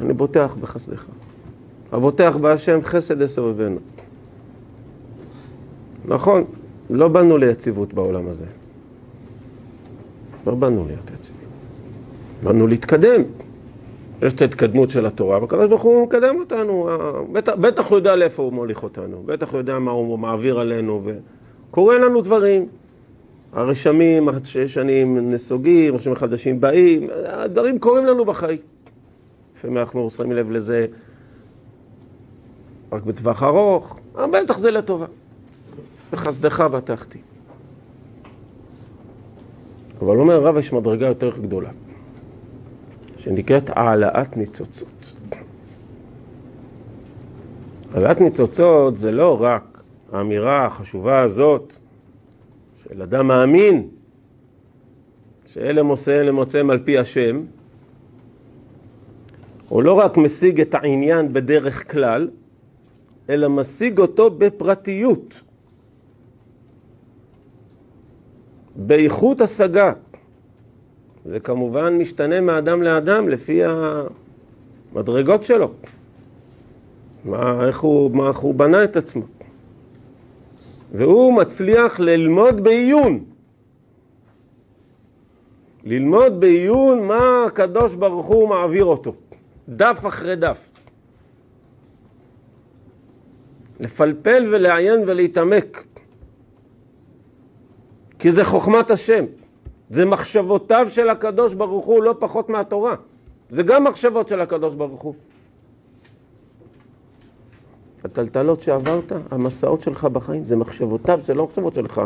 [0.00, 1.06] אני בוטח בחסדך.
[1.92, 3.78] הבוטח בהשם חסד יסובבנו.
[6.04, 6.44] נכון,
[6.90, 8.46] לא באנו ליציבות בעולם הזה.
[10.46, 11.43] לא באנו להיות יציבים.
[12.42, 13.22] באנו להתקדם.
[14.22, 16.88] יש את ההתקדמות של התורה, והקדוש ברוך הוא מקדם אותנו.
[17.32, 21.02] בטח, בטח הוא יודע לאיפה הוא מוליך אותנו, בטח הוא יודע מה הוא מעביר עלינו,
[21.70, 22.68] וקורה לנו דברים.
[23.52, 24.28] הרשמים
[24.66, 28.58] שנים נסוגים, רשמים חדשים באים, הדברים קורים לנו בחיים.
[29.56, 30.86] לפעמים אנחנו שמים לב לזה
[32.92, 35.06] רק בטווח ארוך, אבל בטח זה לטובה.
[36.12, 37.18] בחסדך בטחתי.
[40.00, 41.70] אבל אומר הרב, יש מדרגה יותר גדולה,
[43.24, 45.14] שנקראת העלאת ניצוצות.
[47.94, 49.82] העלאת ניצוצות זה לא רק
[50.12, 51.74] האמירה החשובה הזאת
[52.82, 53.88] של אדם מאמין,
[55.46, 57.42] שאלה מוצאיהם למוצאיהם על פי השם,
[59.68, 62.28] הוא לא רק משיג את העניין בדרך כלל,
[63.28, 65.40] אלא משיג אותו בפרטיות.
[68.76, 69.92] באיכות השגה.
[71.24, 75.72] זה כמובן משתנה מאדם לאדם לפי המדרגות שלו.
[77.24, 79.24] מה, איך, הוא, מה, איך הוא בנה את עצמו.
[80.92, 83.24] והוא מצליח ללמוד בעיון.
[85.84, 89.14] ללמוד בעיון מה הקדוש ברוך הוא מעביר אותו.
[89.68, 90.72] דף אחרי דף.
[93.80, 95.84] לפלפל ולעיין ולהתעמק.
[98.18, 99.24] כי זה חוכמת השם.
[99.94, 102.94] זה מחשבותיו של הקדוש ברוך הוא לא פחות מהתורה.
[103.50, 105.14] זה גם מחשבות של הקדוש ברוך הוא.
[108.04, 112.02] הטלטלות שעברת, המסעות שלך בחיים, זה מחשבותיו, זה לא מחשבות שלך.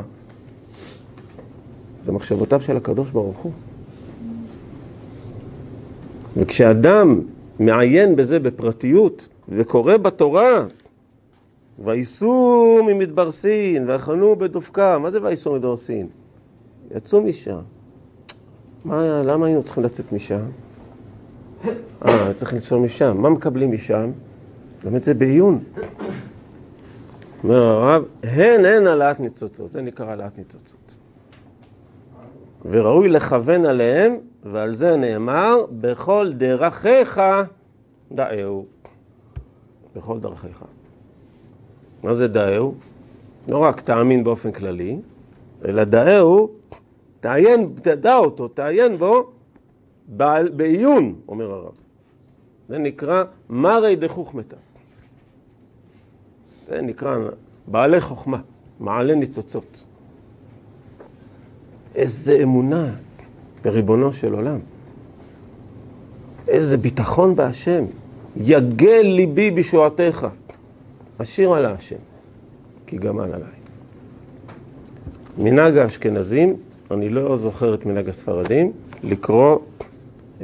[2.02, 3.52] זה מחשבותיו של הקדוש ברוך הוא.
[6.36, 7.20] וכשאדם
[7.60, 10.66] מעיין בזה בפרטיות וקורא בתורה,
[11.84, 16.06] וייסעו ממדבר סין, ויחנו בדופקה, מה זה וייסעו ממדבר סין?
[16.96, 17.77] יצאו משם.
[18.84, 20.46] מה, למה היינו צריכים לצאת משם?
[22.04, 23.16] אה, צריך לנסוע משם.
[23.16, 24.10] מה מקבלים משם?
[24.84, 25.64] באמת זה בעיון.
[27.44, 30.96] אומר הרב, הן הן העלאת ניצוצות, זה נקרא העלאת ניצוצות.
[32.70, 37.20] וראוי לכוון עליהם, ועל זה נאמר, בכל דרכיך
[38.12, 38.66] דאהו.
[39.96, 40.64] בכל דרכיך.
[42.02, 42.74] מה זה דאהו?
[43.48, 44.98] לא רק תאמין באופן כללי,
[45.64, 46.50] אלא דאהו,
[47.28, 49.30] תעיין, תדע אותו, תעיין בו
[50.56, 51.72] בעיון, אומר הרב.
[52.68, 54.56] זה נקרא מרי דחוכמתא.
[56.68, 57.16] זה נקרא
[57.66, 58.40] בעלי חוכמה,
[58.80, 59.84] מעלה ניצוצות.
[61.94, 62.94] איזה אמונה
[63.64, 64.58] בריבונו של עולם.
[66.48, 67.84] איזה ביטחון בהשם.
[68.36, 70.26] יגל ליבי בשועתך.
[71.18, 72.02] אשיר על השם,
[72.86, 73.58] כי גמל עליי.
[75.38, 76.56] מנהג האשכנזים,
[76.90, 78.72] אני לא זוכר את מנהג הספרדים,
[79.04, 79.58] לקרוא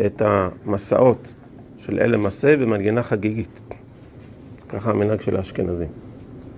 [0.07, 1.35] את המסעות
[1.78, 3.61] של אלה מסע במנגינה חגיגית.
[4.68, 5.88] ככה המנהג של האשכנזים.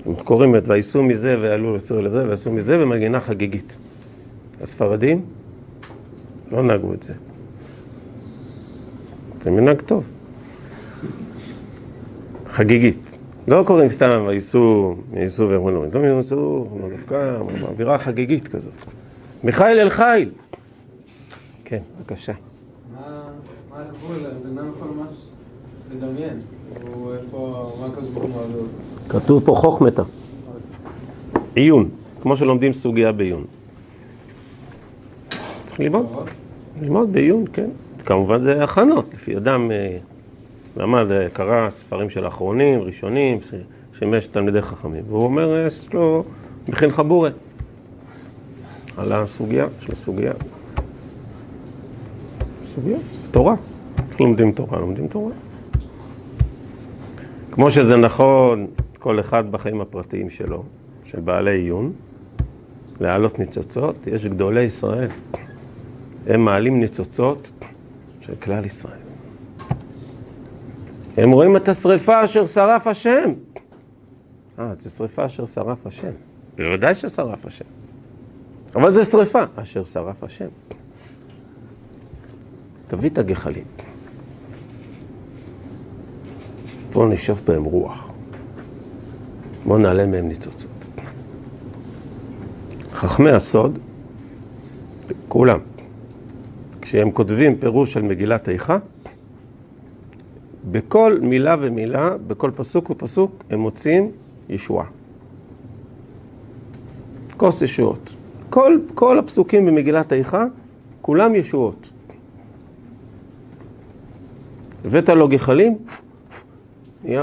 [0.07, 3.79] הם קוראים את ויסעו מזה ועלו לצור לזה ויעשו מזה במנגינה חגיגית.
[4.61, 5.25] הספרדים
[6.51, 7.13] לא נהגו את זה.
[9.41, 10.05] זה מנהג טוב.
[12.49, 13.19] חגיגית.
[13.49, 19.06] לא קוראים סתם וייסעו, ייסעו ואמרו טוב ייסעו, דווקא אווירה חגיגית כזאת.
[19.45, 20.31] מיכאל אל חיל.
[21.65, 22.33] כן, בבקשה.
[22.95, 23.03] מה
[23.73, 24.17] הגבול?
[24.45, 25.13] בן אדם יכול ממש
[25.91, 26.39] לדמיין.
[29.09, 30.03] כתוב פה חוכמתה.
[31.55, 31.89] עיון,
[32.23, 33.45] כמו שלומדים סוגיה בעיון.
[35.67, 36.07] צריך ללמוד,
[36.81, 37.71] ללמוד בעיון, כן.
[38.07, 39.97] כמובן זה הכנות, לפי אדם אה,
[40.77, 43.39] למד, אה, קרא ספרים של אחרונים, ראשונים,
[43.99, 45.03] שימש תלמידי חכמים.
[45.09, 46.25] והוא אומר, אה, יש לו
[46.69, 47.31] מכין חבורה
[48.97, 50.33] על הסוגיה, יש לו סוגיה.
[52.65, 53.55] זה תורה.
[54.11, 54.79] איך לומדים תורה?
[54.79, 55.33] לומדים תורה.
[57.51, 58.67] כמו שזה נכון,
[58.99, 60.63] כל אחד בחיים הפרטיים שלו,
[61.05, 61.93] של בעלי עיון,
[63.01, 65.11] להעלות ניצוצות, יש גדולי ישראל.
[66.27, 67.51] הם מעלים ניצוצות
[68.21, 68.99] של כלל ישראל.
[71.17, 73.33] הם רואים את השריפה אשר שרף השם.
[74.59, 76.13] אה, זו שריפה אשר שרף השם.
[76.57, 77.65] בוודאי ששרף השם.
[78.75, 80.49] אבל זו שריפה אשר שרף השם.
[82.87, 83.65] תביא את הגחלים.
[86.93, 88.09] בואו נשאוף בהם רוח.
[89.67, 90.71] בואו נעלה מהם ניצוצות.
[92.93, 93.79] חכמי הסוד,
[95.29, 95.59] כולם,
[96.81, 98.79] כשהם כותבים פירוש על מגילת איכה,
[100.71, 104.11] בכל מילה ומילה, בכל פסוק ופסוק, הם מוצאים
[104.49, 104.87] ישועה.
[107.37, 108.16] כוס ישועות.
[108.51, 110.45] כל, כל הפסוקים במגילת איכה,
[111.03, 111.93] כולם ישועות.
[114.85, 115.79] הבאת לו גחלים,
[117.05, 117.23] נהיה,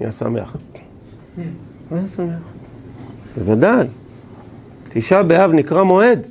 [0.00, 0.56] נהיה שמח.
[1.90, 2.42] נהיה שמח.
[3.36, 3.86] בוודאי.
[4.88, 6.26] תשעה באב נקרא מועד.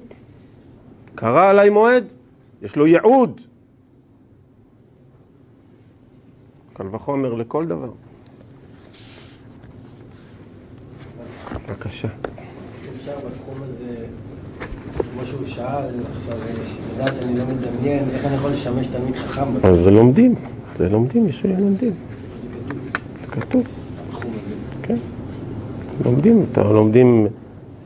[1.15, 2.03] קרא עליי מועד,
[2.61, 3.41] יש לו ייעוד.
[6.73, 7.91] קל וחומר לכל דבר.
[11.67, 12.07] בבקשה.
[13.01, 14.05] אפשר בתחום הזה,
[15.13, 16.37] כמו שהוא שאל, עכשיו,
[16.95, 20.35] לדעת שאני לא מדמיין, איך אני יכול לשמש תלמיד חכם אז זה לומדים,
[20.77, 21.93] זה לומדים, יש לומדים.
[23.21, 23.63] זה כתוב?
[24.83, 24.95] כן.
[26.05, 27.27] לומדים, לומדים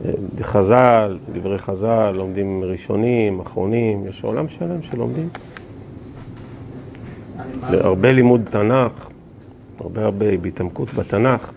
[0.04, 0.10] אה,
[0.42, 5.28] חז"ל, דברי חז"ל, לומדים ראשונים, אחרונים, יש עולם שלם שלומדים.
[7.62, 9.08] הרבה לימוד תנ"ך,
[9.80, 11.50] הרבה הרבה בהתעמקות בתנ"ך,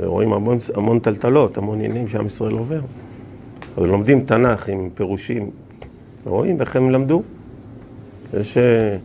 [0.00, 2.80] ורואים המון, המון טלטלות, המון עניינים שעם ישראל עובר.
[3.78, 5.50] אבל לומדים תנ"ך עם פירושים,
[6.26, 7.22] ורואים איך הם למדו.
[8.34, 8.96] יש, אה,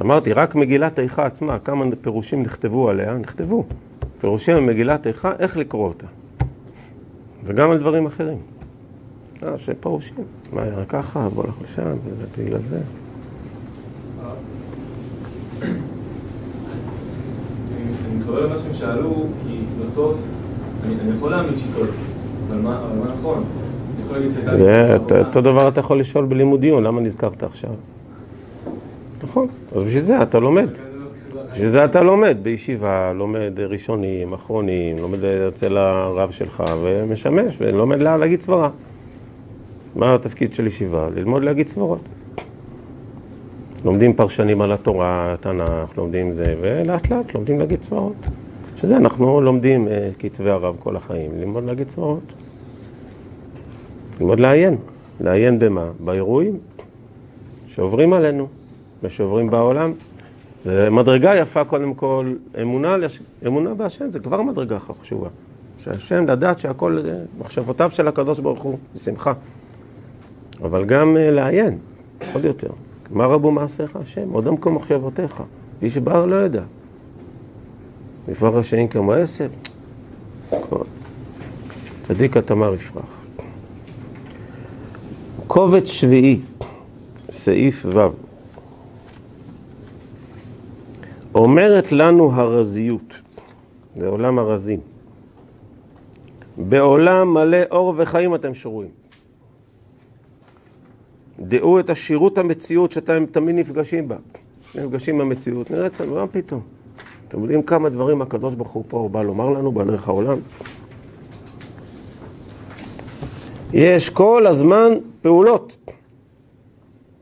[0.00, 3.64] אמרתי, רק מגילת איכה עצמה, כמה פירושים נכתבו עליה, נכתבו.
[4.20, 6.06] פירושים במגילת איכה, איך לקרוא אותה.
[7.44, 8.38] וגם על דברים אחרים.
[9.42, 10.14] אה, שפירושים.
[10.52, 12.80] מה היה ככה, בוא לך לשם, וזה בגלל זה.
[17.72, 20.16] אני מתחבר למה שהם שאלו, כי בסוף
[20.84, 21.88] אני יכול שיטות,
[22.48, 22.80] אבל מה
[23.18, 23.44] נכון?
[25.26, 27.70] אותו דבר אתה יכול לשאול בלימוד דיון, למה נזכרת עכשיו?
[29.24, 30.68] נכון, אז בשביל זה אתה לומד.
[31.52, 38.16] בשביל זה אתה לומד בישיבה, לומד ראשונים, אחרונים, לומד אצל הרב שלך ומשמש, ולומד לה-
[38.16, 38.70] להגיד סברה.
[39.96, 41.08] מה התפקיד של ישיבה?
[41.14, 42.00] ללמוד להגיד סברות.
[43.84, 48.14] לומדים פרשנים על התורה, התנ"ך, לומדים זה, ולאט לאט לומדים להגיד סברות.
[48.80, 52.34] שזה אנחנו לומדים אה, כתבי הרב כל החיים, ללמוד להגיד סברות.
[54.20, 54.76] ללמוד לעיין.
[55.20, 55.90] לעיין במה?
[56.00, 56.58] באירועים
[57.66, 58.46] שעוברים עלינו
[59.02, 59.92] ושעוברים בעולם.
[60.60, 65.28] זה מדרגה יפה קודם כל, אמונה, לש- אמונה בהשם, זה כבר מדרגה חשובה.
[65.78, 69.32] שהשם, לדעת שהכל, אה, מחשבותיו של הקדוש ברוך הוא, בשמחה.
[70.62, 71.78] אבל גם אה, לעיין,
[72.34, 72.70] עוד יותר.
[73.10, 74.30] מה רבו מעשיך השם?
[74.30, 75.42] עוד עמקו מחשבותיך.
[75.82, 76.62] איש בר לא ידע.
[78.30, 79.50] מפרח רשעים כמו עשב.
[82.02, 83.24] צדיק התמר יפרח.
[85.46, 86.40] קובץ שביעי,
[87.30, 88.08] סעיף ו'.
[91.34, 93.20] אומרת לנו הרזיות,
[93.96, 94.80] זה עולם הרזים.
[96.56, 98.90] בעולם מלא אור וחיים אתם שרויים.
[101.40, 104.16] דעו את השירות המציאות שאתם תמיד נפגשים בה.
[104.74, 106.79] נפגשים עם המציאות, נראה אצלנו, מה פתאום?
[107.30, 110.38] אתם יודעים כמה דברים הקדוש ברוך הוא פה בא לומר לנו בדרך העולם?
[113.72, 115.76] יש כל הזמן פעולות.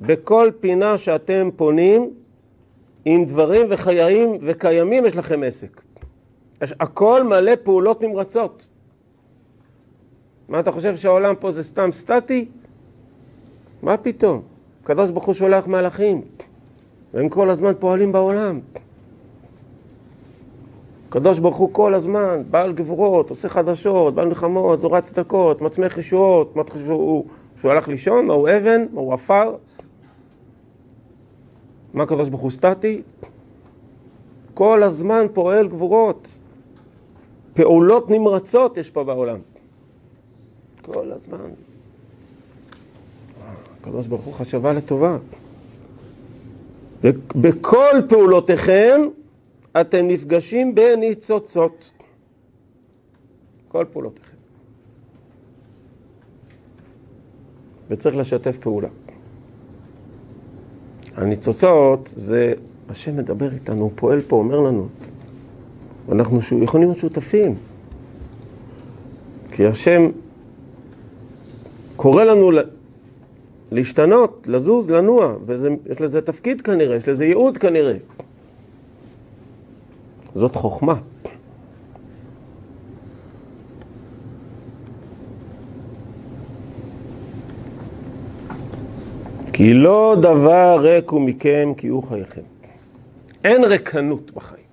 [0.00, 2.10] בכל פינה שאתם פונים,
[3.04, 5.82] עם דברים וחיים וקיימים יש לכם עסק.
[6.62, 8.66] יש, הכל מלא פעולות נמרצות.
[10.48, 12.48] מה אתה חושב שהעולם פה זה סתם סטטי?
[13.82, 14.42] מה פתאום?
[14.82, 16.22] הקדוש ברוך הוא שולח מלאכים,
[17.14, 18.60] והם כל הזמן פועלים בעולם.
[21.08, 26.56] הקדוש ברוך הוא כל הזמן, בעל גבורות, עושה חדשות, בעל מלחמות, זורע צדקות, מצמח ישועות,
[26.56, 27.24] מה אתה שהוא,
[27.56, 28.26] שהוא הלך לישון?
[28.26, 28.84] מה הוא אבן?
[28.92, 29.54] מה הוא עפר?
[31.94, 33.02] מה הקדוש ברוך הוא סטטי?
[34.54, 36.38] כל הזמן פועל גבורות.
[37.54, 39.38] פעולות נמרצות יש פה בעולם.
[40.82, 41.50] כל הזמן.
[43.80, 45.16] הקדוש ברוך הוא חשבה לטובה.
[47.34, 49.00] בכל פעולותיכם
[49.80, 51.92] אתם נפגשים בניצוצות.
[53.68, 54.36] כל פעולותיכם.
[57.88, 58.88] וצריך לשתף פעולה.
[61.16, 62.52] הניצוצות זה,
[62.88, 64.88] השם מדבר איתנו, הוא פועל פה, אומר לנו.
[66.12, 67.54] אנחנו יכולים להיות שותפים.
[69.52, 70.10] כי השם
[71.96, 72.50] קורא לנו
[73.70, 77.96] להשתנות, לזוז, לנוע, ויש לזה תפקיד כנראה, יש לזה ייעוד כנראה.
[80.38, 80.94] זאת חוכמה.
[89.52, 92.40] כי לא דבר ריק הוא מכם כי הוא חייכם.
[93.44, 94.64] אין ריקנות בחיים.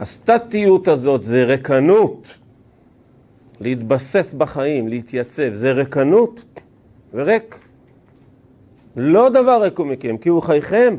[0.00, 2.28] הסטטיות הזאת זה ריקנות.
[3.60, 6.44] להתבסס בחיים, להתייצב, זה ריקנות,
[7.12, 7.58] זה ריק.
[8.96, 10.96] לא דבר ריק הוא מכם, כי הוא חייכם.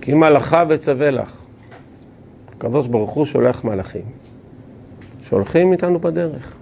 [0.00, 1.32] כי מלאכה וצווה לך.
[2.48, 4.04] הקדוש ברוך הוא שולח מלאכים,
[5.22, 6.56] שהולכים איתנו בדרך.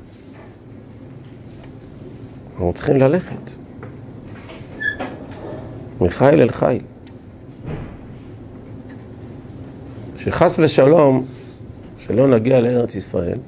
[2.52, 3.50] אנחנו צריכים ללכת.
[6.00, 6.82] מחיל אל חיל.
[10.18, 11.26] שחס ושלום,
[11.98, 13.38] שלא נגיע לארץ ישראל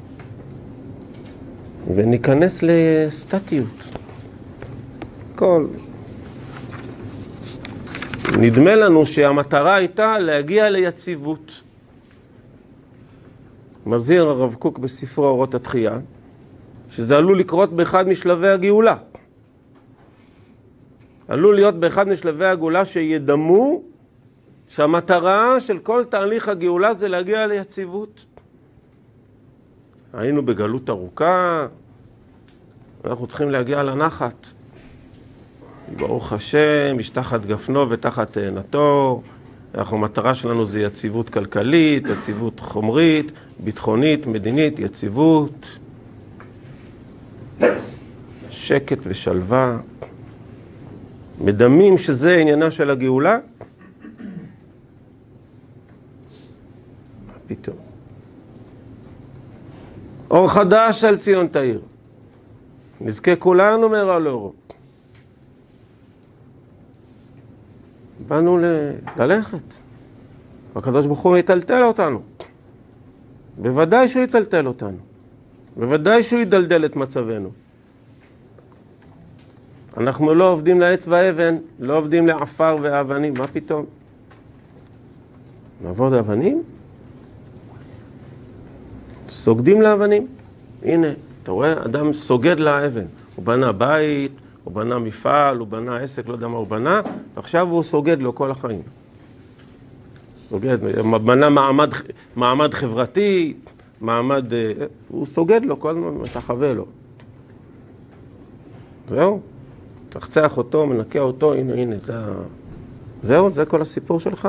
[1.95, 3.97] וניכנס לסטטיות.
[5.35, 5.67] כל...
[8.39, 11.53] נדמה לנו שהמטרה הייתה להגיע ליציבות.
[13.87, 15.99] מזהיר הרב קוק בספרו אורות התחייה,
[16.91, 18.97] שזה עלול לקרות באחד משלבי הגאולה.
[21.29, 23.83] עלול להיות באחד משלבי הגאולה שידמו
[24.69, 28.27] שהמטרה של כל תהליך הגאולה זה להגיע ליציבות.
[30.13, 31.67] היינו בגלות ארוכה,
[33.05, 34.60] אנחנו צריכים להגיע לנחת.
[35.97, 39.23] ברוך השם, איש תחת גפנו ותחת תאנתו.
[39.75, 45.79] אנחנו, המטרה שלנו זה יציבות כלכלית, יציבות חומרית, ביטחונית, מדינית, יציבות,
[48.51, 49.79] שקט ושלווה.
[51.41, 53.39] מדמים שזה עניינה של הגאולה?
[57.27, 57.77] מה פתאום?
[60.31, 61.81] אור חדש על ציון תאיר.
[63.01, 64.53] נזכה כולנו מהרה לאורו.
[68.31, 68.65] באנו ל...
[69.17, 69.75] ללכת.
[70.77, 72.23] הקדוש ברוך הוא יטלטל אותנו.
[73.59, 74.99] בוודאי שהוא יטלטל אותנו.
[75.77, 77.51] בוודאי שהוא ידלדל את מצבנו.
[79.97, 83.87] אנחנו לא עובדים לעץ ואבן, לא עובדים לעפר ואבנים, מה פתאום?
[85.85, 86.63] נעבוד אבנים?
[89.29, 90.27] סוגדים לאבנים.
[90.83, 91.09] הנה,
[91.43, 91.73] אתה רואה?
[91.73, 93.07] אדם סוגד לאבן.
[93.37, 94.33] הוא בנה בית,
[94.65, 97.01] הוא בנה מפעל, הוא בנה עסק, לא יודע מה הוא בנה,
[97.35, 98.83] ועכשיו הוא סוגד לו כל החיים.
[100.49, 100.79] סוגד,
[101.25, 101.91] בנה מעמד,
[102.37, 103.55] מעמד חברתי,
[104.01, 104.53] מעמד...
[104.53, 104.73] אה,
[105.09, 106.87] הוא סוגד לו, כל הזמן מתחווה לו.
[109.09, 109.41] זהו,
[110.09, 112.15] תחצח אותו, מנקה אותו, הנה, הנה, זה.
[113.23, 114.49] זהו, זה כל הסיפור שלך?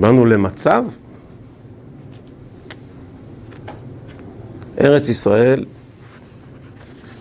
[0.00, 0.84] באנו למצב
[4.80, 5.64] ארץ ישראל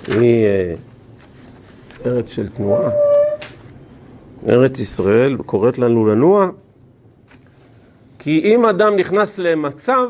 [0.08, 0.76] היא אה,
[2.06, 2.92] ארץ של תנועה.
[4.48, 6.50] ארץ ישראל קוראת לנו לנוע,
[8.20, 10.08] כי אם אדם נכנס למצב,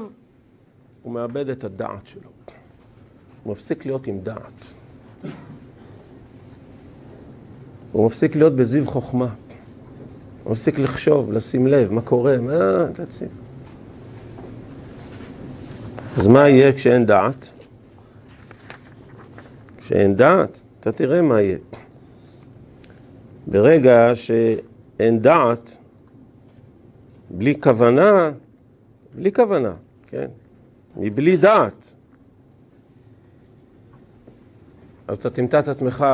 [1.02, 2.30] הוא מאבד את הדעת שלו.
[3.44, 4.74] הוא מפסיק להיות עם דעת.
[7.92, 9.34] הוא מפסיק להיות בזיו חוכמה.
[10.44, 12.86] הוא מפסיק לחשוב, לשים לב, מה קורה, מה...
[12.94, 13.43] תציב.
[16.18, 17.54] אז מה יהיה כשאין דעת?
[19.78, 21.58] כשאין דעת, אתה תראה מה יהיה.
[23.48, 25.78] ברגע שאין דעת,
[27.30, 28.32] בלי כוונה,
[29.16, 29.74] בלי כוונה,
[30.08, 30.28] כן?
[30.96, 31.94] מבלי דעת.
[35.08, 36.06] אז אתה תמצא את עצמך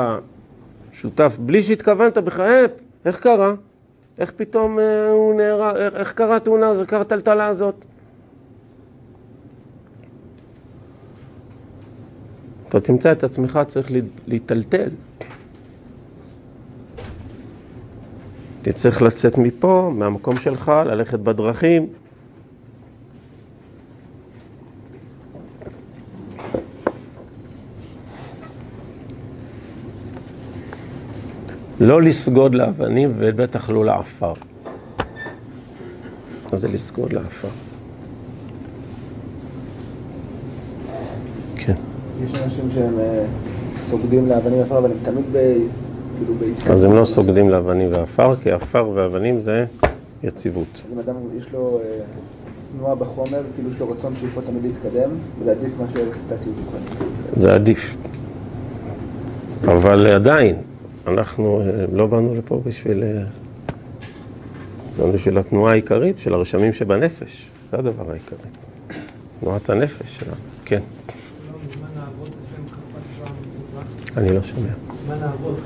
[0.92, 2.66] שותף בלי שהתכוונת בכלל,
[3.06, 3.54] איך קרה?
[4.20, 7.86] איך פתאום אה, הוא נהרג, איך, קרה התאונה, איך קרה הטלטלה הזאת?
[12.70, 13.92] אתה תמצא את עצמך צריך
[14.28, 14.90] להיטלטל.
[18.62, 21.88] תצטרך לצאת מפה, מהמקום שלך, ללכת בדרכים.
[31.80, 34.34] לא לסגוד לאבנים ובטח לא לעפר.
[36.52, 37.69] מה זה לסגוד לעפר?
[42.24, 43.26] יש אנשים שהם אה,
[43.78, 45.54] סוגדים לאבנים ועפר, אבל הם תמיד ב...
[46.18, 46.72] כאילו בהתקדמות.
[46.72, 49.66] אז הם לא סוגדים לאבנים ועפר, כי עפר ואבנים זה
[50.24, 50.68] יציבות.
[50.74, 52.00] אז אם אדם יש לו אה,
[52.78, 55.10] תנועה בחומר, כאילו יש לו רצון שאיפות תמיד להתקדם,
[55.44, 57.12] זה עדיף מאשר סטטיות רוחנית.
[57.38, 57.96] זה עדיף.
[59.64, 60.56] אבל עדיין,
[61.08, 63.04] אנחנו אה, לא באנו לפה בשביל...
[64.98, 67.50] באנו בשביל התנועה העיקרית של הרשמים שבנפש.
[67.72, 68.38] זה הדבר העיקרי.
[69.40, 70.36] תנועת הנפש שלנו.
[70.66, 70.82] כן.
[74.20, 74.70] אני לא שומע.
[75.06, 75.58] זמן האבות,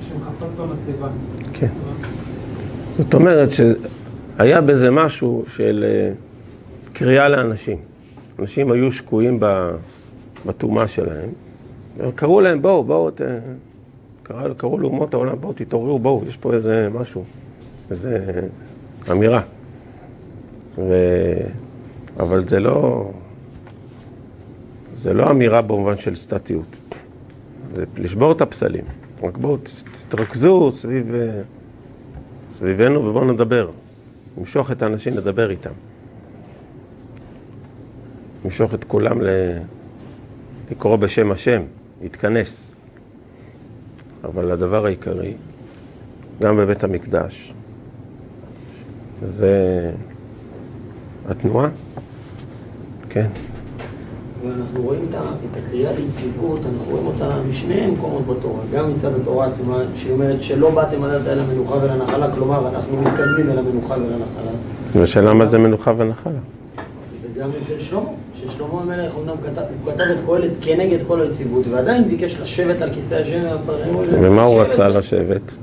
[0.00, 1.08] השם חפץ במצבה.
[1.52, 1.68] כן.
[2.98, 6.12] זאת אומרת שהיה בזה משהו של אה,
[6.92, 7.78] קריאה לאנשים.
[8.38, 9.70] אנשים היו שקועים ב-
[10.46, 11.28] בטומאה שלהם,
[11.98, 13.20] וקראו להם, בואו, בואו, ת...
[14.22, 17.24] קראו, קראו לאומות העולם, בואו, תתעוררו, בואו, יש פה איזה משהו,
[17.90, 18.40] איזה
[19.10, 19.40] אמירה.
[20.78, 20.94] ו...
[22.20, 23.10] אבל זה לא...
[24.96, 26.78] זה לא אמירה במובן של סטטיות.
[27.74, 28.84] זה לשבור את הפסלים.
[29.22, 29.56] רק בואו,
[30.08, 31.40] תתרכזו סביב, אה,
[32.52, 33.70] סביבנו ובואו נדבר.
[34.36, 35.70] נמשוך את האנשים לדבר איתם.
[38.44, 39.28] נמשוך את כולם ל...
[40.70, 41.62] לקרוא בשם השם,
[42.02, 42.74] להתכנס.
[44.24, 45.34] אבל הדבר העיקרי,
[46.40, 47.54] גם בבית המקדש,
[49.22, 49.92] זה
[51.28, 51.68] התנועה,
[53.08, 53.28] כן.
[54.48, 58.60] ואנחנו רואים את הקריאה ליציבות, אנחנו רואים אותה משני מקומות בתורה.
[58.72, 63.50] גם מצד התורה עצמה, שהיא אומרת שלא באתם עד אל המנוחה ולנחלה, כלומר, אנחנו מתקדמים
[63.50, 64.50] אל המנוחה ולנחלה.
[64.94, 66.38] ושאלה מה זה מנוחה ונחלה.
[67.22, 72.82] וגם אצל שלמה, ששלמה המלך אומנם כתב, את קהלת כנגד כל היציבות, ועדיין ביקש לשבת
[72.82, 73.42] על כיסא השם.
[74.10, 75.56] ומה הוא רצה לשבת?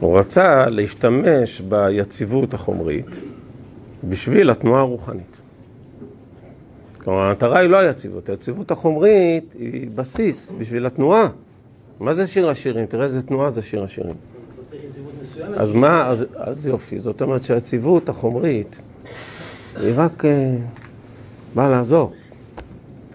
[0.00, 3.20] הוא רצה להשתמש ביציבות החומרית
[4.04, 5.43] בשביל התנועה הרוחנית.
[7.04, 11.28] כלומר, המטרה היא לא היציבות, היציבות החומרית היא בסיס בשביל התנועה.
[12.00, 12.86] מה זה שיר השירים?
[12.86, 14.14] תראה איזה תנועה זה שיר השירים.
[15.56, 18.82] אז מה, אז, אז יופי, זאת אומרת שהיציבות החומרית
[19.80, 20.56] היא רק אה,
[21.54, 22.12] באה לעזור.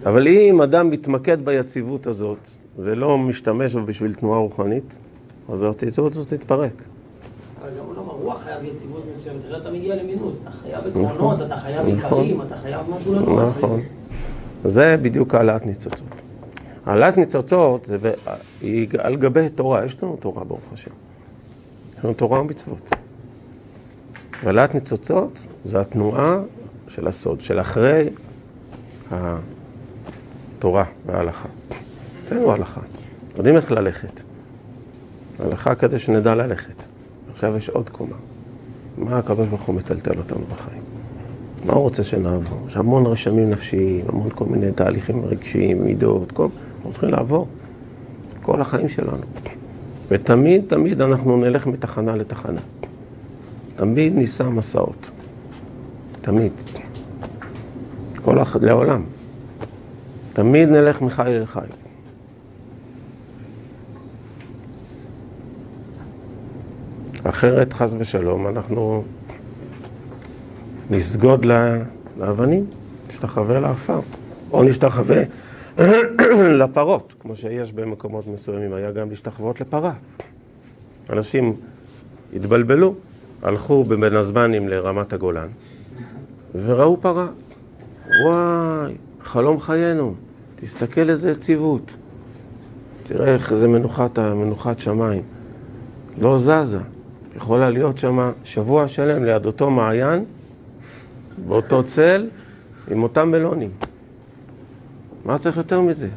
[0.05, 2.37] אבל אם אדם מתמקד ביציבות הזאת
[2.79, 4.99] ולא משתמש בה בשביל תנועה רוחנית,
[5.49, 6.73] אז היציבות הזאת תתפרק.
[7.61, 11.41] אבל גם עולם הרוח חייב יציבות מסוימת, אחרת אתה מגיע למינות, אתה חייב נכון, עקרונות,
[11.41, 12.19] אתה חייב נכון.
[12.19, 13.81] עיקרים, אתה חייב משהו לנוע נכון.
[14.63, 16.07] זה בדיוק העלאת ניצוצות.
[16.85, 18.11] העלאת ניצוצות זה ב...
[18.61, 20.91] היא על גבי תורה, יש לנו תורה ברוך השם.
[21.97, 22.89] יש לנו תורה ומצוות.
[24.43, 26.39] העלאת ניצוצות זה התנועה
[26.87, 28.09] של הסוד, של אחרי
[29.11, 31.49] התורה וההלכה.
[32.31, 32.81] אין לנו הלכה,
[33.37, 34.21] יודעים איך ללכת.
[35.39, 36.98] הלכה כדי שנדע ללכת.
[37.39, 38.15] עכשיו יש עוד קומה.
[38.97, 39.21] מה
[39.65, 40.81] הוא מטלטל אותנו בחיים?
[41.65, 42.67] מה הוא רוצה שנעבור?
[42.67, 46.47] יש המון רשמים נפשיים, המון כל מיני תהליכים רגשיים, מידות, כל...
[46.75, 47.47] אנחנו צריכים לעבור.
[48.41, 49.21] כל החיים שלנו.
[50.07, 52.61] ותמיד, תמיד אנחנו נלך מתחנה לתחנה.
[53.75, 55.11] תמיד ניסע מסעות.
[56.21, 56.51] תמיד.
[58.21, 58.55] כל הח...
[58.55, 59.03] לעולם.
[60.33, 61.59] תמיד נלך מחי לחי.
[67.29, 69.03] אחרת, חס ושלום, אנחנו
[70.89, 71.45] נסגוד
[72.17, 72.65] לאבנים,
[73.09, 73.99] נשתחווה לעפר,
[74.51, 75.23] או נשתחווה
[76.59, 79.93] לפרות, כמו שיש במקומות מסוימים, היה גם להשתחוות לפרה.
[81.09, 81.55] אנשים
[82.33, 82.95] התבלבלו,
[83.43, 85.47] הלכו בין הזמנים לרמת הגולן,
[86.55, 87.27] וראו פרה.
[88.25, 90.13] וואי, חלום חיינו,
[90.55, 91.97] תסתכל איזה יציבות.
[93.03, 95.23] תראה איך זה מנוחת, מנוחת שמיים.
[96.17, 96.79] לא זזה.
[97.39, 100.25] יכולה להיות שם שבוע שלם ליד אותו מעיין,
[101.47, 102.29] באותו צל,
[102.91, 103.69] עם אותם מלונים.
[105.25, 106.07] מה צריך יותר מזה?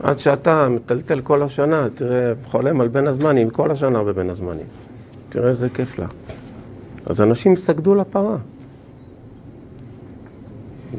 [0.00, 4.66] עד שאתה מטלטל כל השנה, תראה, חולם על בין הזמנים, כל השנה בבין הזמנים.
[5.28, 6.06] תראה איזה כיף לה.
[7.06, 8.36] אז אנשים סגדו לפרה.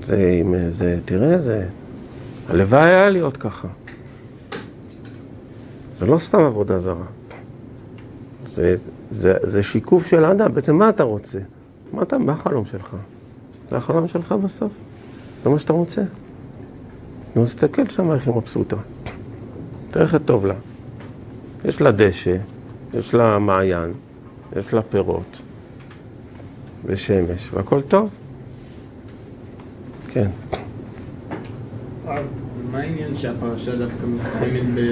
[0.01, 1.67] זה, זה, תראה, זה...
[2.49, 3.67] הלוואי היה להיות ככה.
[5.99, 7.16] זה לא סתם עבודה זרה.
[8.57, 8.75] זה,
[9.11, 10.53] זה, זה שיקוף של האדם.
[10.53, 11.39] בעצם מה אתה רוצה?
[11.93, 12.95] מה, אתה, מה החלום שלך?
[13.69, 14.71] זה החלום שלך בסוף?
[15.43, 16.01] זה מה שאתה רוצה?
[17.35, 18.75] נו, תסתכל שם איך היא מבסוטה.
[19.91, 20.53] תראה איך טוב לה.
[21.65, 22.37] יש לה דשא,
[22.93, 23.93] יש לה מעיין,
[24.55, 25.41] יש לה פירות
[26.85, 28.09] ושמש, והכל טוב.
[30.07, 30.29] כן.
[32.77, 34.83] מה העניין שהפרשה דווקא מסתיימת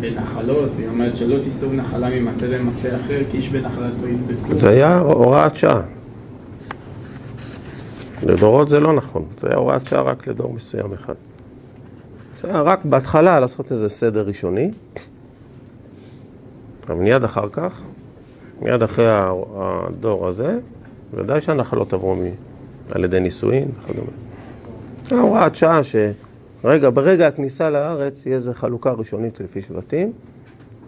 [0.00, 4.54] בנחלות, והיא אומרת שלא תיסעו נחלה ממטה למטה אחר, כי איש בנחלת לא ידבקו?
[4.54, 5.80] זה היה הוראת שעה.
[8.26, 11.14] לדורות זה לא נכון, זה היה הוראת שעה רק לדור מסוים אחד.
[12.42, 14.70] זה רק בהתחלה לעשות איזה סדר ראשוני,
[16.86, 17.82] אבל מיד אחר כך,
[18.62, 19.06] מיד אחרי
[19.56, 20.58] הדור הזה,
[21.14, 22.16] ודאי שהנחלות עברו
[22.90, 24.10] על ידי נישואין וכדומה.
[25.10, 25.80] הוראת שעה
[26.64, 30.12] שרגע, ברגע הכניסה לארץ יהיה איזו חלוקה ראשונית לפי שבטים,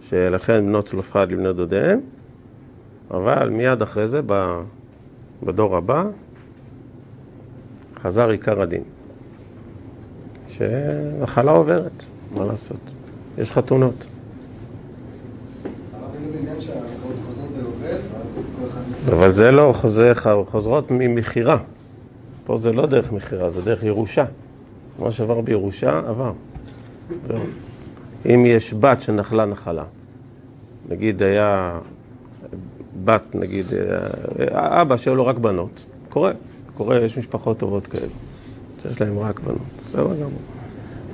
[0.01, 2.01] שלכן בנות צלופחד לבני דודיהם,
[3.11, 4.21] אבל מיד אחרי זה,
[5.43, 6.05] בדור הבא,
[8.03, 8.83] חזר עיקר הדין.
[10.49, 12.05] שהחלה עוברת,
[12.35, 12.81] מה לעשות?
[13.39, 14.09] יש חתונות.
[19.07, 20.13] אבל זה לא חוזר,
[20.47, 21.59] חוזרות ממכירה.
[22.45, 24.25] פה זה לא דרך מכירה, זה דרך ירושה.
[24.99, 26.33] מה שעבר בירושה, עבר.
[28.27, 29.85] אם יש בת שנחלה נחלה,
[30.89, 31.79] נגיד היה
[33.05, 33.67] בת, נגיד,
[34.53, 36.33] אבא שהיו לו רק בנות, קורה,
[36.77, 38.13] קורה, יש משפחות טובות כאלה,
[38.83, 40.41] שיש להם רק בנות, בסדר גמור.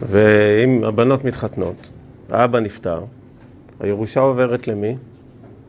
[0.09, 1.91] ואם הבנות מתחתנות,
[2.31, 3.05] האבא נפטר,
[3.81, 4.97] הירושה עוברת למי?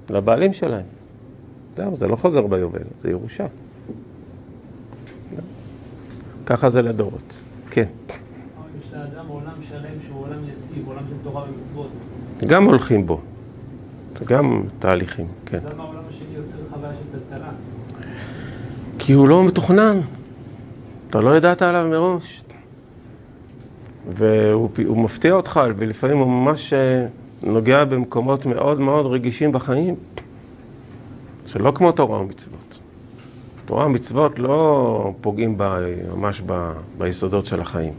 [0.10, 0.86] לבעלים שלהם.
[1.78, 3.46] זהו, זה לא חוזר ביובל, זה ירושה.
[6.46, 7.34] ככה זה לדורות.
[7.74, 7.86] כן.
[8.80, 11.92] יש לאדם עולם שלם שהוא עולם יציב, עולם של תורה ומצוות.
[12.48, 13.22] גם הולכים בו.
[14.20, 15.60] זה גם תהליכים, כן.
[15.74, 17.50] למה העולם השני יוצר חוויה של טלטלה?
[19.00, 20.00] כי הוא לא מתוכנן.
[21.10, 22.44] אתה לא ידעת עליו מראש.
[24.14, 27.06] והוא מפתיע אותך, ולפעמים הוא ממש אה,
[27.44, 29.96] נוגע במקומות מאוד מאוד רגישים בחיים.
[31.46, 32.73] שלא כמו תורה ומצוות.
[33.66, 35.64] תורה ומצוות לא פוגעים ב,
[36.16, 37.94] ממש ב, ביסודות של החיים.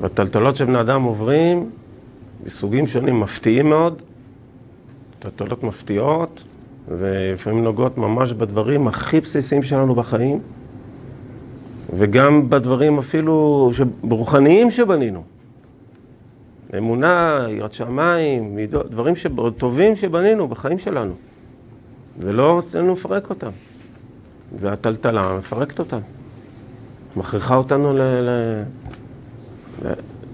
[0.00, 1.70] והטלטלות שבני אדם עוברים
[2.46, 4.02] מסוגים שונים מפתיעים מאוד,
[5.18, 6.44] טלטלות מפתיעות,
[6.88, 10.40] ולפעמים נוגעות ממש בדברים הכי בסיסיים שלנו בחיים,
[11.96, 13.70] וגם בדברים אפילו
[14.02, 15.22] רוחניים שבנינו.
[16.78, 18.58] אמונה, יראת שמיים,
[18.90, 19.14] דברים
[19.56, 21.14] טובים שבנינו בחיים שלנו.
[22.18, 23.50] ולא רצינו לפרק אותם.
[24.60, 25.98] והטלטלה מפרקת אותם.
[27.16, 28.00] מכריחה אותנו ל...
[28.00, 28.30] ל...
[29.84, 29.92] ל...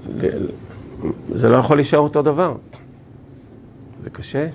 [0.09, 0.47] ל...
[1.35, 2.55] זה לא יכול להישאר אותו דבר.
[4.05, 4.49] זה קשה.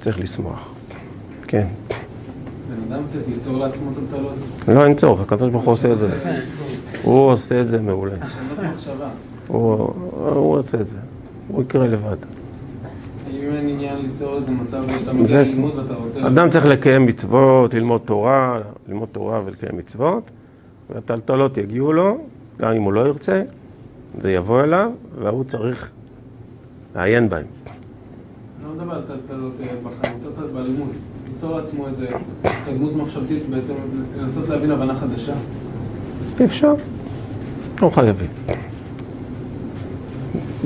[0.00, 0.74] צריך לשמוח.
[1.46, 1.66] כן.
[2.68, 4.34] בן אדם צריך ליצור לעצמו טלטלות?
[4.68, 6.08] לא, אין צורך, הקדוש ברוך הוא עושה את זה.
[7.02, 8.16] הוא עושה את זה מעולה.
[8.74, 9.08] מחשבה.
[9.46, 10.96] הוא עושה את זה.
[11.48, 12.16] הוא יקרה לבד.
[13.34, 15.44] אם אין עניין ליצור איזה מצב שאתה מגיע זה-
[15.76, 16.26] ואתה רוצה...
[16.26, 20.30] אדם צריך לקיים מצוות, ללמוד תורה, ללמוד תורה ולקיים מצוות,
[20.90, 22.18] והטלטלות יגיעו לו,
[22.60, 23.42] גם אם הוא לא ירצה,
[24.20, 24.90] זה יבוא אליו,
[25.22, 25.90] והוא צריך
[26.94, 27.44] לעיין בהם.
[27.66, 30.88] אני לא מדבר על טלטלות אה, בחיים, טלטלות בלימוד.
[31.32, 32.08] ליצור לעצמו איזה
[32.44, 33.74] התקדמות מחשבתית, בעצם
[34.18, 35.34] לנסות להבין הבנה חדשה.
[36.44, 36.74] אפשר,
[37.82, 38.28] לא חייבים.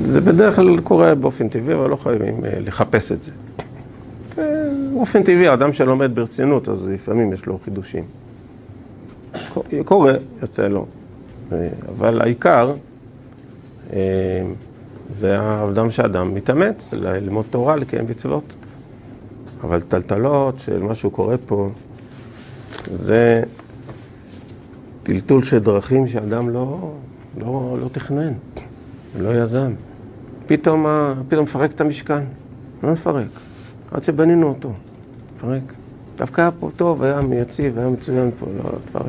[0.03, 3.31] זה בדרך כלל קורה באופן טבעי, אבל לא חייבים אה, לחפש את זה.
[4.93, 8.03] באופן טבעי, אדם שלומד ברצינות, אז לפעמים יש לו חידושים.
[9.85, 10.85] קורה, יוצא לו.
[11.51, 12.73] אה, אבל העיקר,
[13.93, 13.99] אה,
[15.09, 18.55] זה האדם שאדם מתאמץ ללמוד תורה, לקיים מצוות.
[19.63, 21.69] אבל טלטלות של מה שהוא קורא פה,
[22.91, 23.43] זה
[25.03, 26.91] טלטול של דרכים שאדם לא,
[27.37, 28.33] לא, לא תכנן,
[29.19, 29.71] לא יזם.
[30.47, 30.85] פתאום,
[31.27, 32.23] פתאום מפרק את המשכן.
[32.83, 33.27] לא מפרק,
[33.91, 34.71] עד שבנינו אותו,
[35.35, 35.73] מפרק.
[36.17, 39.05] דווקא היה פה טוב, היה יציב, היה מצוין פה, לא, תפרק.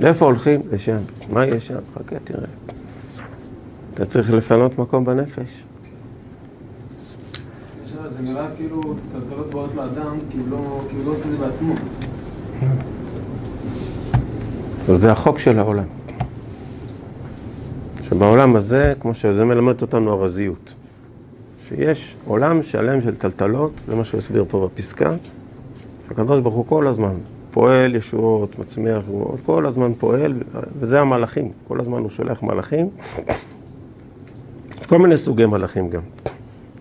[0.00, 0.60] לאיפה הולכים?
[0.72, 0.98] לשם.
[1.32, 1.78] מה יש שם?
[1.94, 2.46] חכה, תראה.
[3.94, 5.64] אתה צריך לפנות מקום בנפש.
[8.16, 8.80] זה נראה כאילו
[9.12, 11.74] טלטלות באות לאדם, כי הוא לא- כי הוא לא עושה את זה בעצמו.
[14.86, 15.84] זה החוק של העולם.
[18.10, 20.74] שבעולם הזה, כמו שזה מלמד אותנו הרזיות,
[21.68, 25.14] שיש עולם שלם של טלטלות, זה מה שהוא הסביר פה בפסקה,
[26.08, 27.14] שהקדוש ברוך הוא כל הזמן
[27.50, 29.02] פועל ישועות, מצמיח,
[29.46, 30.34] כל הזמן פועל,
[30.80, 32.88] וזה המלאכים, כל הזמן הוא שולח מלאכים.
[34.80, 36.02] יש כל מיני סוגי מלאכים גם.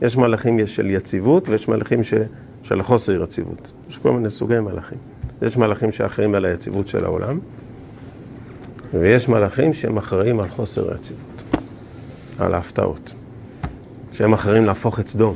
[0.02, 2.14] יש מלאכים של יציבות ויש מלאכים ש...
[2.64, 3.72] של חוסר יציבות.
[3.90, 4.98] יש כל מיני סוגי מלאכים.
[5.42, 7.40] יש מלאכים שאחראים על היציבות של העולם,
[8.94, 11.44] ויש מלאכים שהם אחראים על חוסר היציבות,
[12.40, 13.14] על ההפתעות.
[14.14, 15.36] שהם אחראים להפוך את סדום.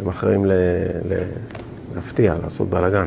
[0.00, 0.52] הם אחראים ל...
[1.08, 1.22] ל...
[1.94, 3.06] להפתיע, לעשות בלאגן.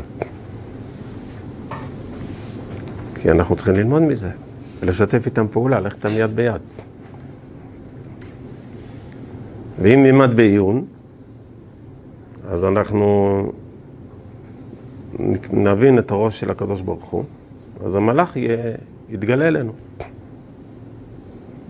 [3.16, 4.30] כי אנחנו צריכים ללמוד מזה,
[4.80, 6.62] ולשתף איתם פעולה, ללכת איתם יד ביד.
[9.82, 10.86] ואם נלמד בעיון,
[12.50, 13.52] אז אנחנו
[15.54, 17.24] נבין את הראש של הקדוש ברוך הוא,
[17.86, 18.38] אז המלאך
[19.10, 19.72] יתגלה אלינו.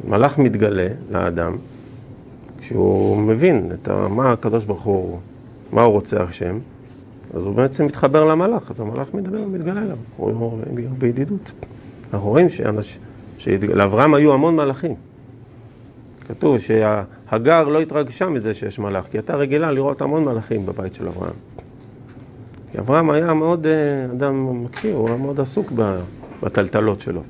[0.07, 1.55] מלאך מתגלה לאדם
[2.59, 5.19] כשהוא מבין את ה, מה הקדוש ברוך הוא,
[5.71, 6.59] מה הוא רוצה השם,
[7.33, 10.59] אז הוא בעצם מתחבר למלאך, אז המלאך מדבר, מתגלה אליו, הוא, הוא
[10.97, 11.51] בידידות.
[12.13, 12.97] אנחנו רואים שאנש,
[13.37, 14.95] שלאברהם היו המון מלאכים.
[16.27, 21.07] כתוב שהגר לא התרגשה מזה שיש מלאך, כי הייתה רגילה לראות המון מלאכים בבית של
[21.07, 21.33] אברהם.
[22.71, 25.71] כי אברהם היה מאוד אה, אדם מקשיב, הוא היה מאוד עסוק
[26.43, 27.21] בטלטלות שלו.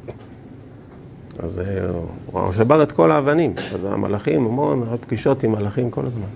[1.39, 1.63] אז אה,
[2.25, 6.27] הוא שבר את כל האבנים, אז המלאכים, המון פגישות עם מלאכים כל הזמן.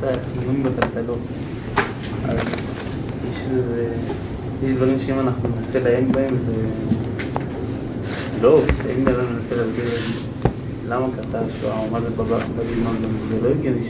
[0.00, 0.62] העיון
[3.28, 3.40] יש.
[4.62, 6.52] יש דברים שאם אנחנו ננסה לעיין בהם זה...
[8.42, 8.60] לא,
[9.06, 10.27] אדם מנסה להסביר
[10.88, 12.96] למה קרתה השואה, מה זה בבא בלימון,
[13.28, 13.88] זה לא הגיוני ש...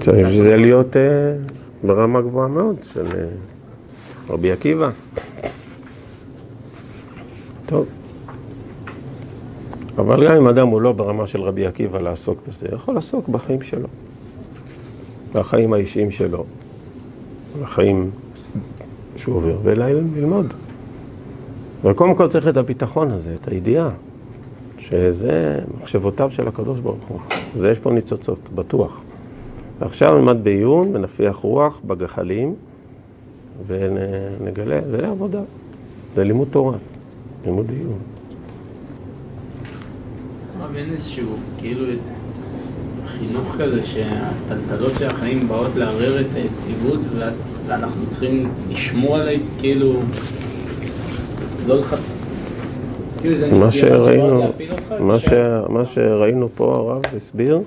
[0.00, 1.02] צריך שזה להיות אה,
[1.84, 3.24] ברמה גבוהה מאוד של אה,
[4.28, 4.90] רבי עקיבא.
[7.66, 7.86] טוב.
[9.98, 13.62] אבל גם אם אדם הוא לא ברמה של רבי עקיבא לעסוק בזה, יכול לעסוק בחיים
[13.62, 13.88] שלו.
[15.34, 16.44] בחיים האישיים שלו,
[17.62, 18.10] בחיים
[19.16, 20.54] שהוא עובר, וללמוד.
[21.84, 23.90] וקודם כל צריך את הביטחון הזה, את הידיעה,
[24.88, 27.18] שזה מחשבותיו של הקדוש ברוך הוא.
[27.56, 29.00] זה יש פה ניצוצות, בטוח.
[29.78, 32.54] ועכשיו נלמד בעיון ונפיח רוח בגחלים
[33.66, 35.40] ונגלה, זה עבודה,
[36.14, 36.76] זה לימוד תורה,
[37.44, 37.98] לימוד עיון.
[40.76, 41.86] אין איזשהו, כאילו,
[43.06, 47.00] חינוך כזה שהטלטלות של החיים באות לערער את היציבות
[47.66, 49.28] ואנחנו צריכים לשמור על
[49.60, 49.92] כאילו,
[51.66, 51.96] לא לך...
[53.24, 54.42] כאילו זה מה שראינו?
[55.00, 55.28] מה, ש...
[55.68, 57.60] מה שראינו פה הרב הסביר,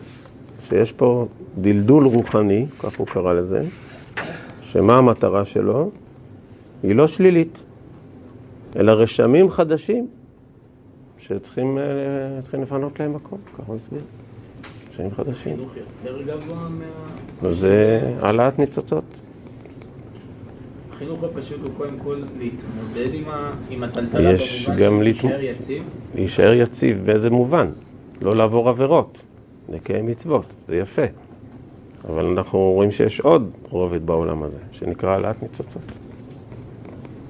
[0.68, 1.28] שיש פה
[1.62, 3.64] דלדול רוחני, כך הוא קרא לזה,
[4.62, 5.90] שמה המטרה שלו?
[6.84, 7.64] היא לא שלילית,
[8.76, 10.08] אלא רשמים חדשים
[11.18, 14.02] שצריכים אה, לפנות להם מקום, ככה הוא הסביר.
[14.94, 15.58] רשמים חדשים.
[17.42, 19.20] וזה העלאת ניצוצות.
[20.98, 25.84] החינוך הפשוט הוא קודם כל להתמודד עם ה- עם הטלטלה יש גם להישאר יציב.
[26.16, 27.68] להישאר יציב באיזה מובן?
[28.22, 29.22] לא לעבור עבירות,
[29.70, 31.02] לקיים מצוות, זה יפה.
[32.10, 35.82] אבל אנחנו רואים שיש עוד רובד בעולם הזה, שנקרא העלאת ניצוצות.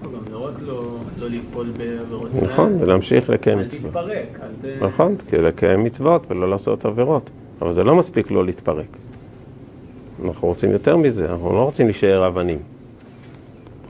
[0.03, 0.83] גם לא רק לא
[1.19, 2.29] לא ליפול בעבירות.
[2.41, 3.83] נכון, ולהמשיך לקיים אל מצוות.
[3.83, 4.83] תתפרק, אל ת...
[4.83, 7.29] נכון, כי לקיים מצוות ולא לעשות עבירות.
[7.61, 8.87] אבל זה לא מספיק לא להתפרק.
[10.25, 12.57] אנחנו רוצים יותר מזה, אנחנו לא רוצים להישאר אבנים.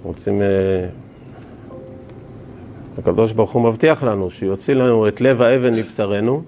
[0.08, 0.42] רוצים...
[0.42, 0.48] אה,
[2.98, 6.42] הקדוש ברוך הוא מבטיח לנו שיוציא לנו את לב האבן מבשרנו,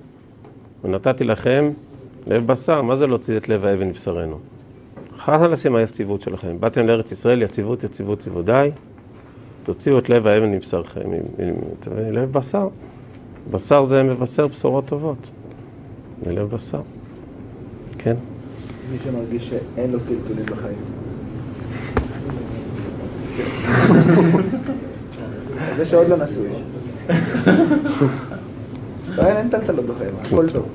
[0.84, 1.72] ונתתי לכם
[2.28, 2.82] לב בשר.
[2.82, 4.40] מה זה להוציא את לב האבן מבשרנו?
[5.18, 6.60] חלאס עם היציבות שלכם.
[6.60, 8.46] באתם לארץ ישראל, יציבות, יציבות, יציבות.
[9.64, 11.10] תוציאו את לב האבן מבשרכם,
[12.12, 12.68] לב בשר.
[13.52, 15.30] בשר זה מבשר בשורות טובות.
[16.26, 16.82] זה לב בשר.
[17.98, 18.16] כן.
[18.92, 21.09] מי שמרגיש שאין לו טלטולים בחיים.
[25.78, 26.48] זה שעוד לא נשוי.
[29.18, 30.66] לא, אין טלטלות בחיים, הכל טוב.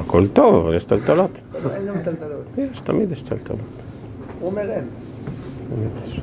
[0.00, 1.42] הכל טוב, אבל יש טלטלות.
[1.74, 2.44] אין גם טלטלות.
[2.58, 3.60] יש, תמיד יש טלטלות.
[4.40, 4.84] הוא אומר אין.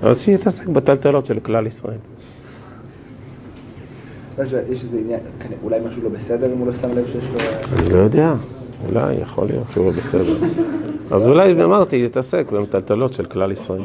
[0.02, 1.98] אז שיתעסק בטלטלות של כלל ישראל.
[4.38, 5.20] לא, יש איזה עניין,
[5.64, 7.40] אולי משהו לא בסדר אם הוא לא שם לב שיש לו...
[7.80, 8.34] אני לא יודע.
[8.88, 10.38] אולי, יכול להיות שהוא בסדר.
[11.12, 13.82] אז אולי, אמרתי, יתעסק במטלטלות של כלל ישראל.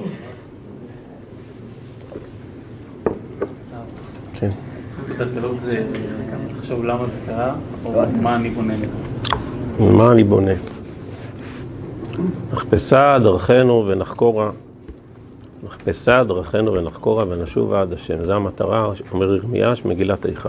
[5.19, 5.85] טלטלות זה
[6.51, 7.55] לחשוב למה זה קרה,
[7.85, 8.75] או מה אני בונה.
[9.79, 10.53] מה אני בונה?
[12.53, 14.51] נחפשה דרכנו ונחקורה.
[15.63, 18.25] נחפשה דרכנו ונחקורה ונשובה עד השם.
[18.25, 20.49] זו המטרה, אומר ירמיה, של מגילת איכה.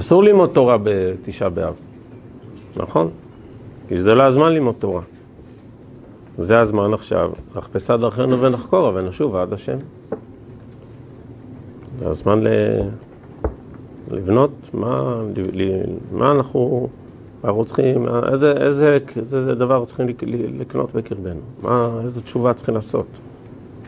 [0.00, 1.74] אסור ללמוד תורה בתשעה באב,
[2.76, 3.10] נכון?
[3.88, 5.02] כי זה לא הזמן ללמוד תורה.
[6.38, 9.76] זה הזמן עכשיו, נחפשה דרכנו ונחקורה ונשובה עד השם.
[11.98, 12.48] זה הזמן ל...
[14.10, 15.62] לבנות מה, ל...
[15.62, 15.82] ל...
[16.12, 16.88] מה אנחנו,
[17.44, 20.06] אנחנו צריכים, איזה, איזה, איזה דבר צריכים
[20.58, 23.06] לקנות בקרבנו, מה, איזה תשובה צריכים לעשות.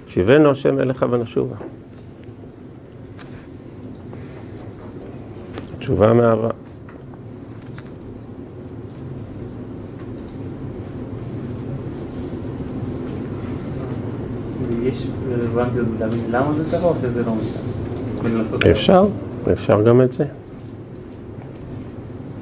[0.06, 1.56] שיבנו השם אליך ונשובה.
[5.78, 6.50] תשובה מאהבה.
[14.82, 18.70] יש רלוונטיות להבין למה זה קרה, או שזה לא משנה?
[18.70, 19.06] אפשר,
[19.53, 20.24] אפשר גם את זה.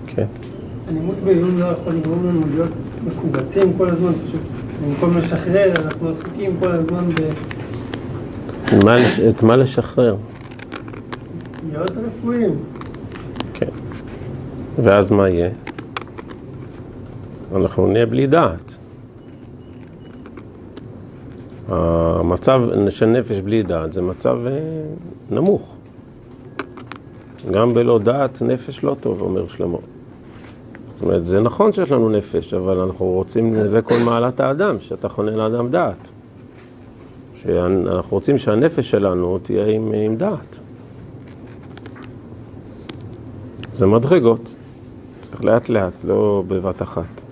[0.06, 0.26] כן.
[0.88, 2.70] הלימוד בעיון לא יכול לגרום לנו להיות
[3.06, 4.40] מכווצים כל הזמן, פשוט
[4.84, 7.04] במקום לשחרר, אנחנו עסוקים כל הזמן
[8.72, 10.16] לש- את מה לשחרר?
[11.68, 12.54] בלהיות רפואיים.
[13.54, 13.66] כן.
[14.82, 15.50] ואז מה יהיה?
[17.56, 18.76] אנחנו נהיה בלי דעת.
[21.68, 24.52] המצב של נפש בלי דעת זה מצב אה,
[25.30, 25.76] נמוך.
[27.50, 29.78] גם בלא דעת נפש לא טוב, אומר שלמה.
[30.94, 35.08] זאת אומרת, זה נכון שיש לנו נפש, אבל אנחנו רוצים, זה כל מעלת האדם, שאתה
[35.08, 36.08] חונה לאדם דעת.
[37.36, 40.58] שאנחנו רוצים שהנפש שלנו תהיה עם, עם דעת.
[43.72, 44.54] זה מדרגות,
[45.22, 47.22] צריך לאט לאט, לא בבת אחת.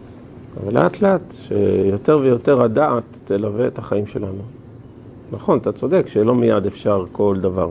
[0.61, 4.43] אבל לאט לאט, שיותר ויותר הדעת תלווה את החיים שלנו.
[5.33, 7.71] נכון, אתה צודק שלא מיד אפשר כל דבר,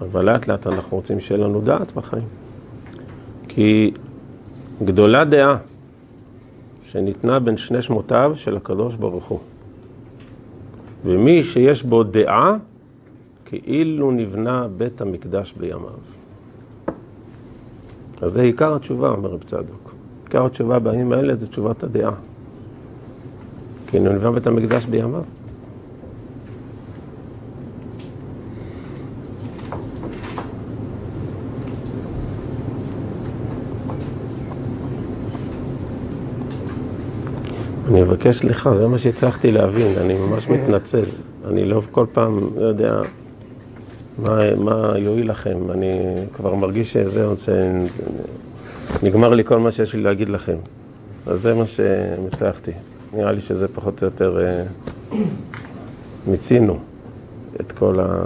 [0.00, 2.28] אבל לאט לאט אנחנו רוצים שיהיה לנו דעת בחיים.
[3.48, 3.92] כי
[4.84, 5.56] גדולה דעה
[6.84, 9.38] שניתנה בין שני שמותיו של הקדוש ברוך הוא.
[11.04, 12.56] ומי שיש בו דעה,
[13.44, 15.90] כאילו נבנה בית המקדש בימיו.
[18.22, 19.94] אז זה עיקר התשובה, אומר רב צדוק.
[20.24, 22.12] עיקר התשובה בימים האלה זה תשובת הדעה.
[23.86, 25.22] כי נבנה בית המקדש בימיו.
[37.96, 41.04] אני מבקש סליחה, זה מה שהצלחתי להבין, אני ממש מתנצל.
[41.48, 43.00] אני לא כל פעם, לא יודע
[44.18, 45.70] מה, מה יועיל לכם.
[45.70, 46.00] אני
[46.32, 47.34] כבר מרגיש שזהו,
[49.00, 50.56] שנגמר לי כל מה שיש לי להגיד לכם.
[51.26, 52.70] אז זה מה שהצלחתי.
[53.12, 54.62] נראה לי שזה פחות או יותר אה,
[56.26, 56.78] מיצינו
[57.60, 58.22] את כל, ה...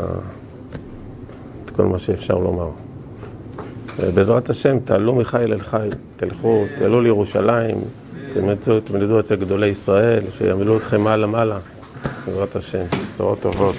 [1.64, 2.68] את כל מה שאפשר לומר.
[4.14, 7.77] בעזרת השם, תעלו מחיל אל חיל, תלכו, תעלו לירושלים,
[8.85, 11.59] תלמדו אצל גדולי ישראל, שיעמלו אתכם מעלה מעלה,
[12.26, 13.74] בעזרת השם, בשורות טובות.